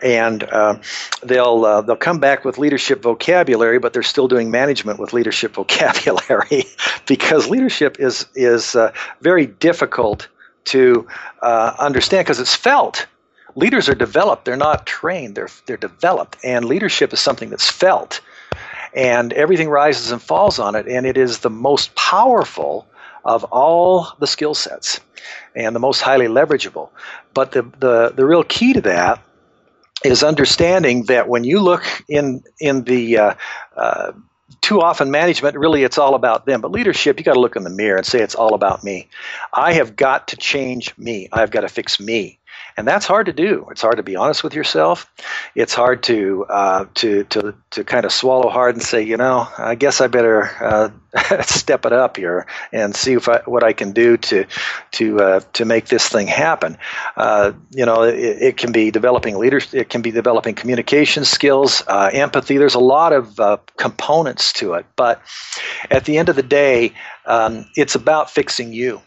and 0.02 0.44
uh, 0.44 0.78
they'll 1.24 1.66
uh, 1.66 1.82
they'll 1.82 1.96
come 1.96 2.20
back 2.20 2.46
with 2.46 2.58
leadership 2.58 3.02
vocabulary, 3.02 3.80
but 3.80 3.94
they're 3.94 4.04
still 4.04 4.28
doing 4.28 4.52
management 4.52 5.00
with 5.00 5.14
leadership 5.14 5.54
vocabulary 5.56 6.66
because 7.08 7.50
leadership 7.50 8.00
is 8.00 8.28
is 8.36 8.76
uh, 8.76 8.92
very 9.22 9.48
difficult 9.48 10.28
to 10.66 11.08
uh, 11.42 11.74
understand 11.80 12.26
because 12.26 12.40
it's 12.40 12.56
felt. 12.56 13.08
Leaders 13.56 13.90
are 13.90 13.96
developed; 13.96 14.46
they're 14.46 14.56
not 14.56 14.86
trained; 14.86 15.34
they're 15.34 15.50
they're 15.66 15.78
developed, 15.78 16.38
and 16.44 16.66
leadership 16.66 17.14
is 17.14 17.20
something 17.20 17.50
that's 17.50 17.70
felt 17.70 18.22
and 18.98 19.32
everything 19.34 19.70
rises 19.70 20.12
and 20.12 20.22
falls 20.22 20.60
on 20.60 20.76
it. 20.76 20.88
And 20.88 21.06
it 21.06 21.18
is 21.18 21.40
the 21.40 21.52
most 21.52 21.96
powerful 21.96 22.88
of 23.24 23.44
all 23.46 24.08
the 24.20 24.28
skill 24.28 24.56
sets 24.56 25.00
and 25.56 25.76
the 25.76 25.80
most 25.80 26.02
highly 26.02 26.28
leverageable. 26.28 26.90
But 27.34 27.52
the, 27.52 27.62
the, 27.80 28.14
the 28.16 28.26
real 28.26 28.44
key 28.44 28.74
to 28.74 28.82
that 28.82 29.22
is 30.04 30.24
understanding 30.24 31.04
that 31.06 31.30
when 31.30 31.44
you 31.44 31.60
look 31.60 31.84
in 32.10 32.44
in 32.60 32.84
the 32.86 33.18
uh, 33.20 33.34
uh, 33.76 34.14
too 34.62 34.82
often 34.82 35.12
management 35.12 35.58
really 35.58 35.84
it's 35.84 35.98
all 35.98 36.16
about 36.16 36.46
them 36.46 36.62
but 36.62 36.72
leadership 36.72 37.20
you 37.20 37.26
got 37.26 37.34
to 37.34 37.40
look 37.40 37.56
in 37.56 37.64
the 37.64 37.70
mirror 37.70 37.98
and 37.98 38.06
say 38.06 38.22
it's 38.22 38.36
all 38.36 38.54
about 38.54 38.84
me 38.84 39.10
i 39.54 39.74
have 39.74 39.96
got 39.96 40.30
to 40.30 40.38
change 40.38 40.98
me 40.98 41.28
i've 41.34 41.52
got 41.52 41.62
to 41.62 41.68
fix 41.68 42.00
me 42.00 42.37
and 42.78 42.88
that's 42.88 43.08
hard 43.08 43.26
to 43.26 43.34
do. 43.34 43.68
It's 43.72 43.82
hard 43.82 43.98
to 43.98 44.04
be 44.04 44.16
honest 44.16 44.44
with 44.44 44.54
yourself. 44.54 45.12
It's 45.56 45.74
hard 45.74 46.04
to 46.04 46.46
uh, 46.48 46.86
to 46.96 47.24
to 47.26 47.56
to 47.72 47.84
kind 47.84 48.06
of 48.06 48.12
swallow 48.12 48.50
hard 48.50 48.76
and 48.76 48.84
say, 48.84 49.02
you 49.02 49.18
know, 49.18 49.48
I 49.58 49.74
guess 49.74 50.00
I 50.00 50.06
better 50.06 50.44
uh, 50.62 50.90
step 51.42 51.88
it 51.88 51.94
up 51.94 52.18
here 52.18 52.46
and 52.72 52.96
see 52.96 53.14
if 53.14 53.28
I, 53.28 53.42
what 53.46 53.64
I 53.64 53.74
can 53.74 53.94
do 53.94 54.18
to 54.18 54.46
to 54.92 55.20
uh, 55.20 55.40
to 55.54 55.66
make 55.66 55.88
this 55.88 56.08
thing 56.08 56.28
happen. 56.28 56.78
Uh, 57.16 57.54
you 57.72 57.86
know, 57.86 58.04
it, 58.04 58.16
it, 58.16 58.58
can 58.58 58.72
be 58.72 58.92
developing 58.92 59.38
leadership. 59.38 59.74
It 59.74 59.90
can 59.90 60.04
be 60.04 60.12
developing 60.12 60.54
communication 60.54 61.26
skills, 61.26 61.84
uh, 61.88 62.12
empathy. 62.14 62.58
There's 62.58 62.76
a 62.76 62.80
lot 62.80 63.12
of 63.12 63.40
uh, 63.40 63.58
components 63.78 64.54
to 64.54 64.74
it, 64.74 64.86
but 64.96 65.22
at 65.90 66.06
the 66.06 66.20
end 66.20 66.30
of 66.30 66.36
the 66.36 66.44
day, 66.44 66.94
um, 67.26 67.66
it's 67.76 67.96
about 67.96 68.30
fixing 68.30 68.72
you. 68.72 69.02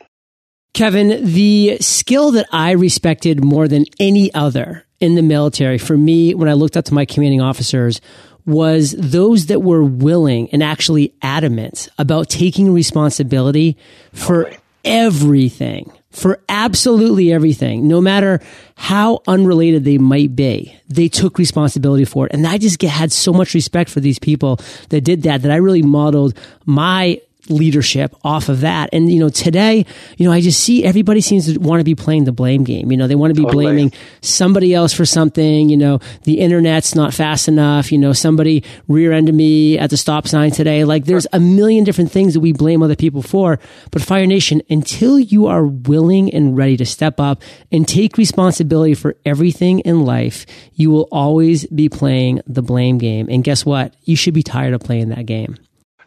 Cevin, 0.74 1.24
the 1.24 1.76
skill 1.80 2.32
that 2.32 2.46
I 2.52 2.72
respected 2.72 3.44
more 3.44 3.68
than 3.68 3.84
any 3.98 4.32
other 4.32 4.86
in 4.98 5.14
the 5.14 5.22
military 5.22 5.78
for 5.78 5.96
me 5.96 6.34
when 6.34 6.48
I 6.48 6.54
looked 6.54 6.76
up 6.76 6.84
to 6.86 6.94
my 6.94 7.04
commanding 7.04 7.40
officers 7.40 8.00
was 8.46 8.92
those 8.92 9.46
that 9.46 9.60
were 9.60 9.84
willing 9.84 10.48
and 10.50 10.62
actually 10.62 11.12
adamant 11.22 11.88
about 11.98 12.28
taking 12.28 12.72
responsibility 12.72 13.76
for 14.12 14.50
everything 14.84 15.92
for 16.10 16.42
absolutely 16.48 17.32
everything, 17.32 17.86
no 17.86 18.00
matter 18.00 18.40
how 18.74 19.22
unrelated 19.26 19.84
they 19.84 19.98
might 19.98 20.34
be. 20.34 20.76
They 20.88 21.08
took 21.08 21.38
responsibility 21.38 22.04
for 22.04 22.26
it. 22.26 22.32
And 22.32 22.46
I 22.46 22.58
just 22.58 22.82
had 22.82 23.12
so 23.12 23.32
much 23.32 23.54
respect 23.54 23.90
for 23.90 24.00
these 24.00 24.18
people 24.18 24.58
that 24.88 25.02
did 25.02 25.22
that, 25.22 25.42
that 25.42 25.52
I 25.52 25.56
really 25.56 25.82
modeled 25.82 26.36
my 26.66 27.20
leadership 27.50 28.14
off 28.24 28.48
of 28.48 28.60
that. 28.60 28.90
And, 28.92 29.10
you 29.10 29.18
know, 29.18 29.28
today, 29.28 29.84
you 30.16 30.26
know, 30.26 30.32
I 30.32 30.40
just 30.40 30.60
see 30.60 30.84
everybody 30.84 31.20
seems 31.20 31.52
to 31.52 31.58
want 31.58 31.80
to 31.80 31.84
be 31.84 31.94
playing 31.94 32.24
the 32.24 32.32
blame 32.32 32.64
game. 32.64 32.90
You 32.90 32.96
know, 32.96 33.06
they 33.06 33.14
want 33.14 33.34
to 33.34 33.40
be 33.40 33.44
totally. 33.44 33.64
blaming 33.66 33.92
somebody 34.20 34.74
else 34.74 34.92
for 34.92 35.04
something. 35.04 35.68
You 35.68 35.76
know, 35.76 36.00
the 36.24 36.40
internet's 36.40 36.94
not 36.94 37.14
fast 37.14 37.48
enough. 37.48 37.92
You 37.92 37.98
know, 37.98 38.12
somebody 38.12 38.64
rear 38.88 39.12
ended 39.12 39.34
me 39.34 39.78
at 39.78 39.90
the 39.90 39.96
stop 39.96 40.26
sign 40.26 40.50
today. 40.50 40.84
Like 40.84 41.04
there's 41.04 41.26
a 41.32 41.40
million 41.40 41.84
different 41.84 42.10
things 42.10 42.34
that 42.34 42.40
we 42.40 42.52
blame 42.52 42.82
other 42.82 42.96
people 42.96 43.22
for. 43.22 43.58
But 43.90 44.02
Fire 44.02 44.26
Nation, 44.26 44.62
until 44.70 45.18
you 45.18 45.46
are 45.46 45.66
willing 45.66 46.32
and 46.32 46.56
ready 46.56 46.76
to 46.76 46.86
step 46.86 47.20
up 47.20 47.42
and 47.72 47.86
take 47.86 48.16
responsibility 48.16 48.94
for 48.94 49.16
everything 49.24 49.80
in 49.80 50.04
life, 50.04 50.46
you 50.74 50.90
will 50.90 51.08
always 51.10 51.66
be 51.66 51.88
playing 51.88 52.40
the 52.46 52.62
blame 52.62 52.98
game. 52.98 53.28
And 53.30 53.44
guess 53.44 53.64
what? 53.64 53.94
You 54.04 54.16
should 54.16 54.34
be 54.34 54.42
tired 54.42 54.74
of 54.74 54.80
playing 54.80 55.10
that 55.10 55.26
game. 55.26 55.56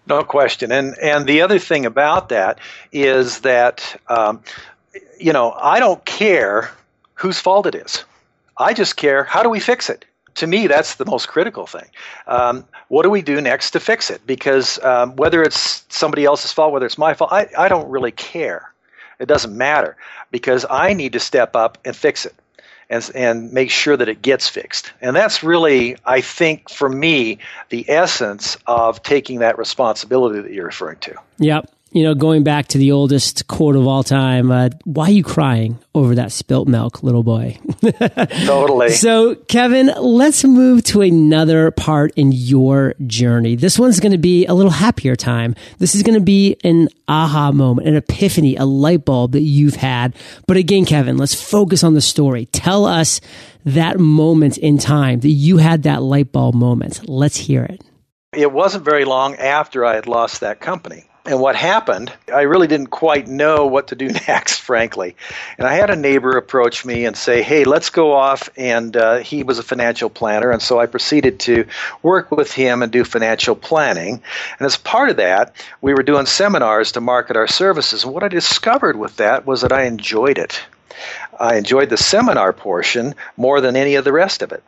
No 0.05 0.24
question. 0.24 0.72
And 0.72 0.98
and 1.00 1.25
the 1.25 1.41
other 1.41 1.60
thing 1.60 1.86
about 1.86 2.29
that 2.29 2.60
is 2.91 3.39
that 3.41 4.00
um, 4.07 4.41
you 5.19 5.33
know 5.33 5.51
I 5.51 5.79
don't 5.79 6.03
care 6.05 6.72
whose 7.15 7.39
fault 7.39 7.65
it 7.67 7.75
is. 7.75 8.03
I 8.57 8.74
just 8.74 8.98
care 8.98 9.24
how 9.24 9.43
do 9.43 9.50
we 9.50 9.60
fix 9.60 9.89
it. 9.89 10.05
To 10.36 10.48
me, 10.48 10.67
that's 10.67 10.95
the 10.95 11.05
most 11.05 11.27
critical 11.27 11.67
thing. 11.67 11.86
Um, 12.27 12.65
what 12.88 13.03
do 13.03 13.10
we 13.10 13.22
do 13.22 13.39
next 13.39 13.72
to 13.72 13.79
fix 13.79 14.10
it? 14.10 14.25
Because 14.25 14.83
um, 14.83 15.15
whether 15.15 15.43
it's 15.43 15.86
somebody 15.89 16.25
else's 16.25 16.51
fault, 16.51 16.74
whether 16.74 16.88
it's 16.88 16.98
my 16.98 17.13
fault, 17.13 17.31
I, 17.31 17.48
I 17.57 17.67
don't 17.67 17.89
really 17.89 18.12
care. 18.12 18.72
It 19.19 19.27
doesn't 19.27 19.55
matter 19.55 19.95
because 20.31 20.65
I 20.69 20.93
need 20.93 21.13
to 21.13 21.19
step 21.19 21.55
up 21.55 21.77
and 21.86 21.95
fix 21.95 22.25
it 22.25 22.33
and, 22.89 23.09
and 23.15 23.51
make 23.53 23.69
sure 23.69 23.97
that 23.97 24.09
it 24.09 24.21
gets 24.21 24.47
fixed. 24.47 24.91
And 25.01 25.15
that's 25.15 25.43
really, 25.43 25.97
I 26.05 26.21
think, 26.21 26.69
for 26.69 26.89
me, 26.89 27.39
the 27.69 27.89
essence 27.89 28.57
of 28.67 29.03
taking 29.03 29.39
that 29.39 29.57
responsibility 29.57 30.41
that 30.41 30.51
you're 30.51 30.65
referring 30.65 30.99
to. 30.99 31.15
Yep 31.39 31.72
you 31.93 32.01
know, 32.01 32.15
going 32.15 32.43
back 32.43 32.67
to 32.69 32.79
the 32.79 32.91
oldest 32.91 33.47
quote 33.47 33.75
of 33.75 33.85
all 33.85 34.03
time, 34.03 34.50
uh, 34.50 34.69
why 34.83 35.05
are 35.05 35.12
you 35.12 35.23
crying 35.23 35.77
over 35.93 36.15
that 36.15 36.31
spilt 36.31 36.67
milk, 36.67 37.03
little 37.03 37.21
boy? 37.21 37.59
totally. 38.45 38.89
So, 38.89 39.35
Cevin, 39.35 39.93
let's 40.00 40.43
move 40.43 40.83
to 40.85 41.01
another 41.01 41.69
part 41.69 42.12
in 42.15 42.31
your 42.31 42.95
journey. 43.05 43.55
This 43.55 43.77
one's 43.77 44.00
going 44.00 44.12
to 44.12 44.17
be 44.17 44.47
a 44.47 44.55
little 44.55 44.71
happier 44.71 45.15
time. 45.15 45.53
This 45.77 45.93
is 45.93 46.01
going 46.01 46.15
to 46.17 46.25
be 46.25 46.57
an 46.63 46.89
aha 47.07 47.51
moment, 47.51 47.88
an 47.88 47.95
epiphany, 47.95 48.55
a 48.55 48.65
light 48.65 49.05
bulb 49.05 49.33
that 49.33 49.41
you've 49.41 49.75
had. 49.75 50.15
But 50.47 50.57
again, 50.57 50.85
Cevin, 50.85 51.19
let's 51.19 51.39
focus 51.39 51.83
on 51.83 51.93
the 51.93 52.01
story. 52.01 52.47
Tell 52.47 52.85
us 52.85 53.21
that 53.65 54.00
moment 54.00 54.57
in 54.57 54.79
time 54.79 55.19
that 55.19 55.29
you 55.29 55.57
had 55.57 55.83
that 55.83 56.01
light 56.01 56.31
bulb 56.31 56.55
moment. 56.55 57.07
Let's 57.07 57.38
hear 57.38 57.63
it. 57.63 57.83
It 58.33 58.51
wasn't 58.51 58.83
very 58.83 59.05
long 59.05 59.35
after 59.35 59.85
I 59.85 59.93
had 59.93 60.07
lost 60.07 60.41
that 60.41 60.59
company. 60.59 61.05
And 61.25 61.39
what 61.39 61.55
happened, 61.55 62.11
I 62.33 62.41
really 62.41 62.67
didn't 62.67 62.87
quite 62.87 63.29
know 63.29 63.67
what 63.67 63.87
to 63.87 63.95
do 63.95 64.07
next, 64.27 64.59
frankly. 64.59 65.15
And 65.57 65.65
I 65.65 65.73
had 65.73 65.89
a 65.89 65.95
neighbor 65.95 66.31
approach 66.31 66.83
me 66.83 67.05
and 67.05 67.15
say, 67.15 67.41
hey, 67.41 67.63
let's 67.63 67.89
go 67.89 68.11
off. 68.11 68.49
And 68.57 68.95
uh, 68.97 69.17
he 69.19 69.43
was 69.43 69.57
a 69.57 69.63
financial 69.63 70.09
planner. 70.09 70.51
And 70.51 70.61
so 70.61 70.79
I 70.79 70.85
proceeded 70.85 71.39
to 71.41 71.65
work 72.01 72.29
with 72.29 72.51
him 72.51 72.81
and 72.83 72.91
do 72.91 73.05
financial 73.05 73.55
planning. 73.55 74.21
And 74.59 74.65
as 74.65 74.75
part 74.75 75.09
of 75.09 75.17
that, 75.17 75.55
we 75.81 75.93
were 75.93 76.03
doing 76.03 76.25
seminars 76.25 76.91
to 76.93 77.01
market 77.01 77.37
our 77.37 77.47
services. 77.47 78.03
And 78.03 78.13
what 78.13 78.23
I 78.23 78.27
discovered 78.27 78.97
with 78.97 79.15
that 79.17 79.45
was 79.45 79.61
that 79.61 79.71
I 79.71 79.83
enjoyed 79.83 80.37
it. 80.37 80.61
I 81.39 81.55
enjoyed 81.55 81.89
the 81.89 81.97
seminar 81.97 82.51
portion 82.53 83.15
more 83.37 83.61
than 83.61 83.75
any 83.75 83.95
of 83.95 84.03
the 84.03 84.11
rest 84.11 84.41
of 84.41 84.51
it. 84.51 84.63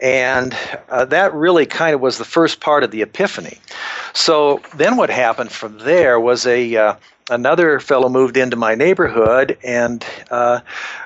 And 0.00 0.56
uh, 0.88 1.06
that 1.06 1.32
really 1.34 1.66
kind 1.66 1.94
of 1.94 2.00
was 2.00 2.18
the 2.18 2.24
first 2.24 2.60
part 2.60 2.84
of 2.84 2.90
the 2.90 3.02
epiphany. 3.02 3.58
So 4.12 4.60
then 4.74 4.96
what 4.96 5.10
happened 5.10 5.50
from 5.50 5.78
there 5.78 6.20
was 6.20 6.46
a 6.46 6.76
uh, 6.76 6.94
another 7.30 7.80
fellow 7.80 8.08
moved 8.08 8.36
into 8.36 8.56
my 8.56 8.74
neighborhood, 8.74 9.58
and 9.62 10.04
uh, 10.30 10.60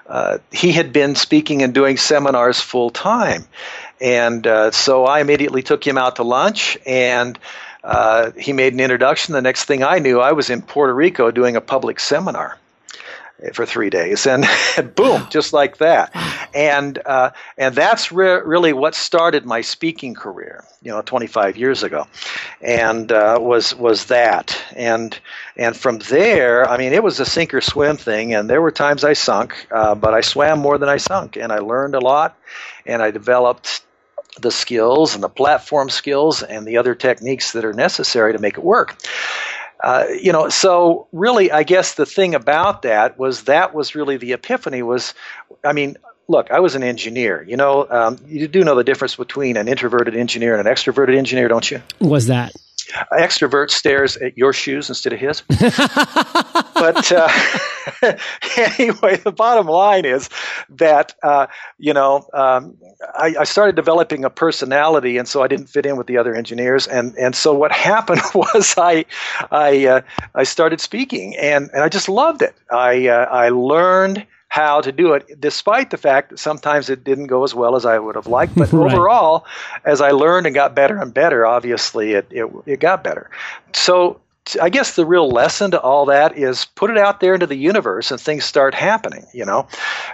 uh, 0.07 0.39
he 0.51 0.73
had 0.73 0.93
been 0.93 1.15
speaking 1.15 1.63
and 1.63 1.73
doing 1.73 1.97
seminars 1.97 2.61
full 2.61 2.91
time. 2.91 3.45
And 4.01 4.47
uh, 4.47 4.71
so 4.71 5.05
I 5.05 5.21
immediately 5.21 5.63
took 5.63 5.87
him 5.87 5.99
out 5.99 6.17
to 6.17 6.23
lunch, 6.23 6.79
and 6.87 7.39
uh, 7.85 8.33
he 8.33 8.53
made 8.53 8.73
an 8.73 8.81
introduction. 8.81 9.35
The 9.35 9.43
next 9.43 9.65
thing 9.65 9.83
I 9.83 9.99
knew, 9.99 10.21
I 10.21 10.33
was 10.33 10.51
in 10.51 10.63
Puerto 10.63 10.95
Rico 10.95 11.31
doing 11.31 11.57
a 11.57 11.61
public 11.61 12.01
seminar 12.01 12.59
for 13.53 13.67
three 13.67 13.91
days, 13.91 14.27
and 14.27 14.47
boom, 14.95 15.27
just 15.31 15.53
like 15.53 15.79
that. 15.79 16.15
And 16.55 16.99
uh, 17.05 17.31
and 17.57 17.75
that's 17.75 18.13
re- 18.13 18.43
really 18.45 18.73
what 18.73 18.95
started 18.95 19.45
my 19.45 19.61
speaking 19.61 20.15
career, 20.15 20.65
you 20.83 20.91
know, 20.91 21.03
25 21.03 21.57
years 21.57 21.83
ago, 21.83 22.07
and 22.61 23.11
uh, 23.11 23.39
was 23.41 23.75
was 23.75 24.07
that. 24.07 24.63
And 24.77 25.19
and 25.57 25.77
from 25.77 25.99
there, 25.99 26.69
I 26.69 26.77
mean, 26.77 26.93
it 26.93 27.03
was 27.03 27.21
a 27.21 27.27
sink 27.27 27.55
or 27.55 27.61
swim 27.61 27.97
thing, 27.97 28.35
and 28.35 28.49
there 28.49 28.63
were 28.63 28.73
times 28.73 29.05
I 29.05 29.15
sunk, 29.15 29.67
uh, 29.71 29.95
but 29.95 30.15
I 30.15 30.21
swam 30.21 30.59
more 30.59 30.79
than 30.79 30.89
I 30.89 30.99
sunk, 30.99 31.37
and 31.37 31.53
I 31.53 31.59
learned 31.59 31.95
a 31.95 32.01
lot, 32.01 32.37
and 32.87 33.03
I 33.03 33.11
developed 33.11 33.83
the 34.39 34.51
skills 34.51 35.15
and 35.15 35.23
the 35.23 35.29
platform 35.29 35.91
skills 35.91 36.43
and 36.43 36.67
the 36.67 36.77
other 36.77 36.95
techniques 36.95 37.53
that 37.53 37.65
are 37.65 37.73
necessary 37.73 38.33
to 38.33 38.39
make 38.39 38.57
it 38.57 38.65
work. 38.65 38.97
Uh, 39.83 40.07
you 40.21 40.33
know, 40.33 40.49
so 40.49 41.09
really, 41.13 41.51
I 41.51 41.63
guess 41.63 41.95
the 41.95 42.07
thing 42.07 42.35
about 42.35 42.83
that 42.83 43.19
was 43.19 43.45
that 43.45 43.75
was 43.75 43.95
really 43.95 44.17
the 44.17 44.33
epiphany. 44.33 44.83
Was, 44.83 45.15
I 45.65 45.73
mean, 45.73 45.97
look, 46.29 46.51
I 46.51 46.61
was 46.61 46.75
an 46.75 46.83
engineer. 46.83 47.43
You 47.43 47.57
know, 47.57 47.87
um, 47.89 48.19
you 48.27 48.47
do 48.47 48.63
know 48.65 48.75
the 48.75 48.85
difference 48.85 49.17
between 49.17 49.57
an 49.57 49.69
introverted 49.69 50.17
engineer 50.17 50.57
and 50.57 50.67
an 50.67 50.73
extroverted 50.73 51.17
engineer, 51.17 51.49
don't 51.49 51.71
you? 51.71 51.83
Was 52.01 52.27
that? 52.27 52.53
Extrovert 53.13 53.71
stares 53.71 54.17
at 54.17 54.37
your 54.37 54.53
shoes 54.53 54.89
instead 54.89 55.13
of 55.13 55.19
his. 55.19 55.41
but 56.75 57.13
uh, 57.13 57.29
anyway, 58.57 59.17
the 59.17 59.33
bottom 59.35 59.67
line 59.67 60.05
is 60.05 60.29
that 60.69 61.15
uh, 61.23 61.47
you 61.79 61.93
know 61.93 62.29
um, 62.33 62.77
I, 63.15 63.35
I, 63.41 63.45
started 63.45 63.77
developing 63.77 64.25
a 64.25 64.31
personality, 64.31 65.17
and 65.17 65.29
so 65.29 65.43
I 65.43 65.49
didn't 65.49 65.67
fit 65.67 65.87
in 65.87 65.97
with 65.97 66.07
the 66.07 66.17
other 66.17 66.35
engineers. 66.35 66.87
And 66.87 67.15
and 67.17 67.35
so 67.35 67.55
what 67.55 67.73
happened 67.91 68.23
was 68.35 68.75
I 68.77 69.05
I 69.51 69.87
uh, 69.87 70.01
I 70.35 70.45
started 70.45 70.81
speaking, 70.81 71.37
and 71.37 71.71
and 71.73 71.83
I 71.83 71.89
just 71.89 72.09
loved 72.09 72.43
it. 72.43 72.55
I 72.71 73.09
uh, 73.09 73.27
I 73.27 73.49
learned 73.51 74.27
how 74.51 74.81
to 74.81 74.91
do 74.91 75.13
it, 75.15 75.41
despite 75.41 75.91
the 75.91 75.97
fact 75.97 76.31
that 76.31 76.39
sometimes 76.39 76.91
it 76.91 77.05
didn't 77.05 77.29
go 77.29 77.45
as 77.45 77.55
well 77.55 77.77
as 77.77 77.87
I 77.87 77.99
would 77.99 78.17
have 78.17 78.27
liked. 78.27 78.57
But 78.57 78.73
right. 78.73 78.93
overall, 78.93 79.47
as 79.85 80.01
I 80.01 80.11
learned 80.11 80.47
and 80.47 80.55
got 80.55 80.75
better 80.75 80.99
and 80.99 81.15
better, 81.15 81.47
obviously 81.47 82.13
it, 82.13 82.27
it, 82.31 82.51
it 82.67 82.81
got 82.81 83.05
better. 83.05 83.31
So 83.73 84.21
I 84.61 84.69
guess 84.69 84.97
the 84.97 85.07
real 85.07 85.31
lesson 85.31 85.71
to 85.71 85.81
all 85.81 86.05
that 86.07 86.37
is 86.37 86.65
put 86.65 86.91
it 86.91 86.99
out 86.99 87.21
there 87.21 87.35
into 87.35 87.47
the 87.47 87.57
universe 87.57 88.11
and 88.11 88.21
things 88.21 88.45
start 88.45 88.75
happening. 88.75 89.25
You 89.33 89.45
know, 89.45 89.69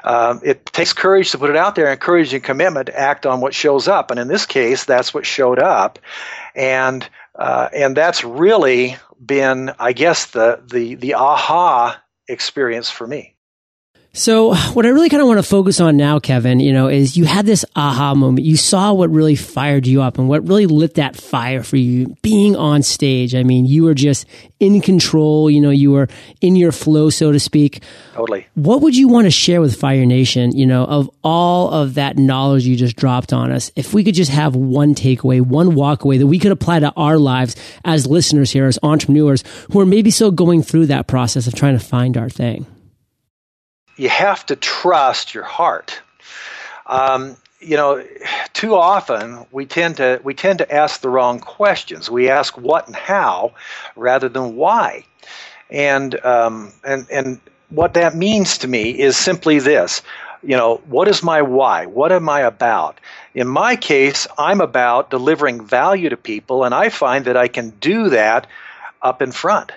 um, 0.04 0.40
it 0.44 0.66
takes 0.66 0.92
courage 0.92 1.30
to 1.30 1.38
put 1.38 1.48
it 1.48 1.56
out 1.56 1.74
there 1.74 1.90
and 1.90 1.98
courage 1.98 2.34
and 2.34 2.44
commitment 2.44 2.88
to 2.88 2.98
act 2.98 3.24
on 3.24 3.40
what 3.40 3.54
shows 3.54 3.88
up. 3.88 4.10
And 4.10 4.20
in 4.20 4.28
this 4.28 4.44
case, 4.44 4.84
that's 4.84 5.14
what 5.14 5.24
showed 5.24 5.58
up, 5.58 5.98
and 6.54 7.08
uh, 7.36 7.70
and 7.72 7.96
that's 7.96 8.22
really 8.22 8.96
been, 9.24 9.72
I 9.78 9.94
guess, 9.94 10.26
the 10.26 10.60
the 10.70 10.96
the 10.96 11.14
aha 11.14 12.02
experience 12.28 12.90
for 12.90 13.06
me. 13.06 13.35
So 14.16 14.54
what 14.72 14.86
I 14.86 14.88
really 14.88 15.10
kind 15.10 15.20
of 15.20 15.28
want 15.28 15.38
to 15.38 15.42
focus 15.42 15.78
on 15.78 15.98
now, 15.98 16.18
Cevin, 16.20 16.64
you 16.64 16.72
know, 16.72 16.88
is 16.88 17.18
you 17.18 17.26
had 17.26 17.44
this 17.44 17.66
aha 17.76 18.14
moment. 18.14 18.46
You 18.46 18.56
saw 18.56 18.94
what 18.94 19.10
really 19.10 19.36
fired 19.36 19.86
you 19.86 20.00
up 20.00 20.16
and 20.16 20.26
what 20.26 20.48
really 20.48 20.64
lit 20.64 20.94
that 20.94 21.16
fire 21.16 21.62
for 21.62 21.76
you 21.76 22.16
being 22.22 22.56
on 22.56 22.82
stage. 22.82 23.34
I 23.34 23.42
mean, 23.42 23.66
you 23.66 23.84
were 23.84 23.92
just 23.92 24.24
in 24.58 24.80
control, 24.80 25.50
you 25.50 25.60
know, 25.60 25.68
you 25.68 25.92
were 25.92 26.08
in 26.40 26.56
your 26.56 26.72
flow, 26.72 27.10
so 27.10 27.30
to 27.30 27.38
speak. 27.38 27.82
Totally. 28.14 28.46
What 28.54 28.80
would 28.80 28.96
you 28.96 29.06
want 29.06 29.26
to 29.26 29.30
share 29.30 29.60
with 29.60 29.78
Fire 29.78 30.06
Nation, 30.06 30.56
you 30.56 30.64
know, 30.64 30.84
of 30.84 31.10
all 31.22 31.70
of 31.70 31.92
that 31.94 32.16
knowledge 32.16 32.64
you 32.64 32.74
just 32.74 32.96
dropped 32.96 33.34
on 33.34 33.52
us? 33.52 33.70
If 33.76 33.92
we 33.92 34.02
could 34.02 34.14
just 34.14 34.30
have 34.30 34.56
one 34.56 34.94
takeaway, 34.94 35.42
one 35.42 35.72
walkaway 35.72 36.18
that 36.18 36.26
we 36.26 36.38
could 36.38 36.52
apply 36.52 36.80
to 36.80 36.90
our 36.96 37.18
lives 37.18 37.54
as 37.84 38.06
listeners 38.06 38.50
here, 38.50 38.64
as 38.64 38.78
entrepreneurs 38.82 39.44
who 39.72 39.80
are 39.80 39.86
maybe 39.86 40.10
still 40.10 40.30
going 40.30 40.62
through 40.62 40.86
that 40.86 41.06
process 41.06 41.46
of 41.46 41.54
trying 41.54 41.78
to 41.78 41.84
find 41.84 42.16
our 42.16 42.30
thing 42.30 42.64
you 43.96 44.08
have 44.08 44.44
to 44.46 44.56
trust 44.56 45.34
your 45.34 45.44
heart. 45.44 46.00
Um, 46.86 47.36
you 47.60 47.76
know, 47.76 48.04
too 48.52 48.74
often 48.74 49.46
we 49.50 49.66
tend 49.66 49.96
to 49.96 50.20
we 50.22 50.34
tend 50.34 50.58
to 50.58 50.72
ask 50.72 51.00
the 51.00 51.08
wrong 51.08 51.40
questions. 51.40 52.10
We 52.10 52.28
ask 52.28 52.56
what 52.56 52.86
and 52.86 52.94
how 52.94 53.52
rather 53.96 54.28
than 54.28 54.56
why, 54.56 55.04
and 55.70 56.24
um, 56.24 56.72
and 56.84 57.06
and 57.10 57.40
what 57.70 57.94
that 57.94 58.14
means 58.14 58.58
to 58.58 58.68
me 58.68 58.90
is 58.90 59.16
simply 59.16 59.58
this. 59.58 60.02
You 60.42 60.56
know, 60.56 60.76
what 60.86 61.08
is 61.08 61.22
my 61.22 61.42
why? 61.42 61.86
What 61.86 62.12
am 62.12 62.28
I 62.28 62.42
about? 62.42 63.00
In 63.34 63.48
my 63.48 63.74
case, 63.74 64.28
I'm 64.38 64.60
about 64.60 65.10
delivering 65.10 65.64
value 65.64 66.10
to 66.10 66.16
people, 66.16 66.64
and 66.64 66.74
I 66.74 66.90
find 66.90 67.24
that 67.24 67.36
I 67.36 67.48
can 67.48 67.70
do 67.70 68.10
that 68.10 68.46
up 69.02 69.22
in 69.22 69.32
front. 69.32 69.72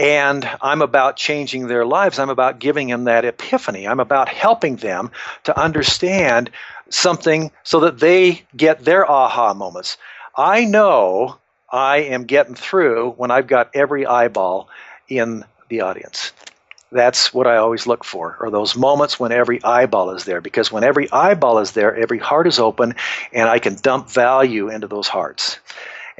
And 0.00 0.48
I'm 0.62 0.80
about 0.80 1.16
changing 1.16 1.66
their 1.66 1.84
lives. 1.84 2.18
I'm 2.18 2.30
about 2.30 2.58
giving 2.58 2.88
them 2.88 3.04
that 3.04 3.26
epiphany. 3.26 3.86
I'm 3.86 4.00
about 4.00 4.30
helping 4.30 4.76
them 4.76 5.10
to 5.44 5.60
understand 5.60 6.50
something 6.88 7.50
so 7.64 7.80
that 7.80 7.98
they 7.98 8.42
get 8.56 8.82
their 8.82 9.08
aha 9.08 9.52
moments. 9.52 9.98
I 10.34 10.64
know 10.64 11.36
I 11.70 11.98
am 11.98 12.24
getting 12.24 12.54
through 12.54 13.10
when 13.18 13.30
I've 13.30 13.46
got 13.46 13.72
every 13.74 14.06
eyeball 14.06 14.70
in 15.06 15.44
the 15.68 15.82
audience. 15.82 16.32
That's 16.90 17.34
what 17.34 17.46
I 17.46 17.58
always 17.58 17.86
look 17.86 18.02
for, 18.02 18.38
or 18.40 18.50
those 18.50 18.74
moments 18.74 19.20
when 19.20 19.32
every 19.32 19.62
eyeball 19.62 20.12
is 20.12 20.24
there. 20.24 20.40
Because 20.40 20.72
when 20.72 20.82
every 20.82 21.12
eyeball 21.12 21.58
is 21.58 21.72
there, 21.72 21.94
every 21.94 22.18
heart 22.18 22.46
is 22.46 22.58
open, 22.58 22.94
and 23.34 23.46
I 23.46 23.58
can 23.58 23.74
dump 23.74 24.08
value 24.08 24.70
into 24.70 24.88
those 24.88 25.08
hearts. 25.08 25.58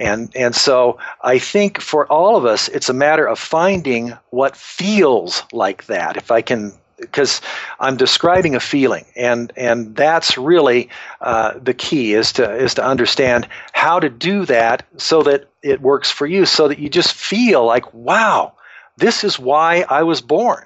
And, 0.00 0.34
and 0.34 0.54
so 0.54 0.98
I 1.22 1.38
think 1.38 1.80
for 1.80 2.06
all 2.06 2.36
of 2.36 2.46
us, 2.46 2.68
it's 2.68 2.88
a 2.88 2.94
matter 2.94 3.26
of 3.26 3.38
finding 3.38 4.14
what 4.30 4.56
feels 4.56 5.42
like 5.52 5.86
that. 5.86 6.16
If 6.16 6.30
I 6.30 6.40
can 6.40 6.72
because 6.98 7.40
I'm 7.78 7.96
describing 7.96 8.54
a 8.54 8.60
feeling, 8.60 9.06
and 9.16 9.52
and 9.56 9.96
that's 9.96 10.36
really 10.36 10.90
uh, 11.20 11.54
the 11.60 11.74
key 11.74 12.12
is 12.12 12.32
to 12.32 12.54
is 12.54 12.74
to 12.74 12.84
understand 12.84 13.48
how 13.72 14.00
to 14.00 14.08
do 14.10 14.44
that 14.46 14.86
so 14.98 15.22
that 15.22 15.48
it 15.62 15.80
works 15.80 16.10
for 16.10 16.26
you, 16.26 16.44
so 16.46 16.68
that 16.68 16.78
you 16.78 16.88
just 16.88 17.14
feel 17.14 17.64
like 17.64 17.92
wow, 17.94 18.54
this 18.96 19.24
is 19.24 19.38
why 19.38 19.84
I 19.88 20.02
was 20.02 20.20
born, 20.20 20.64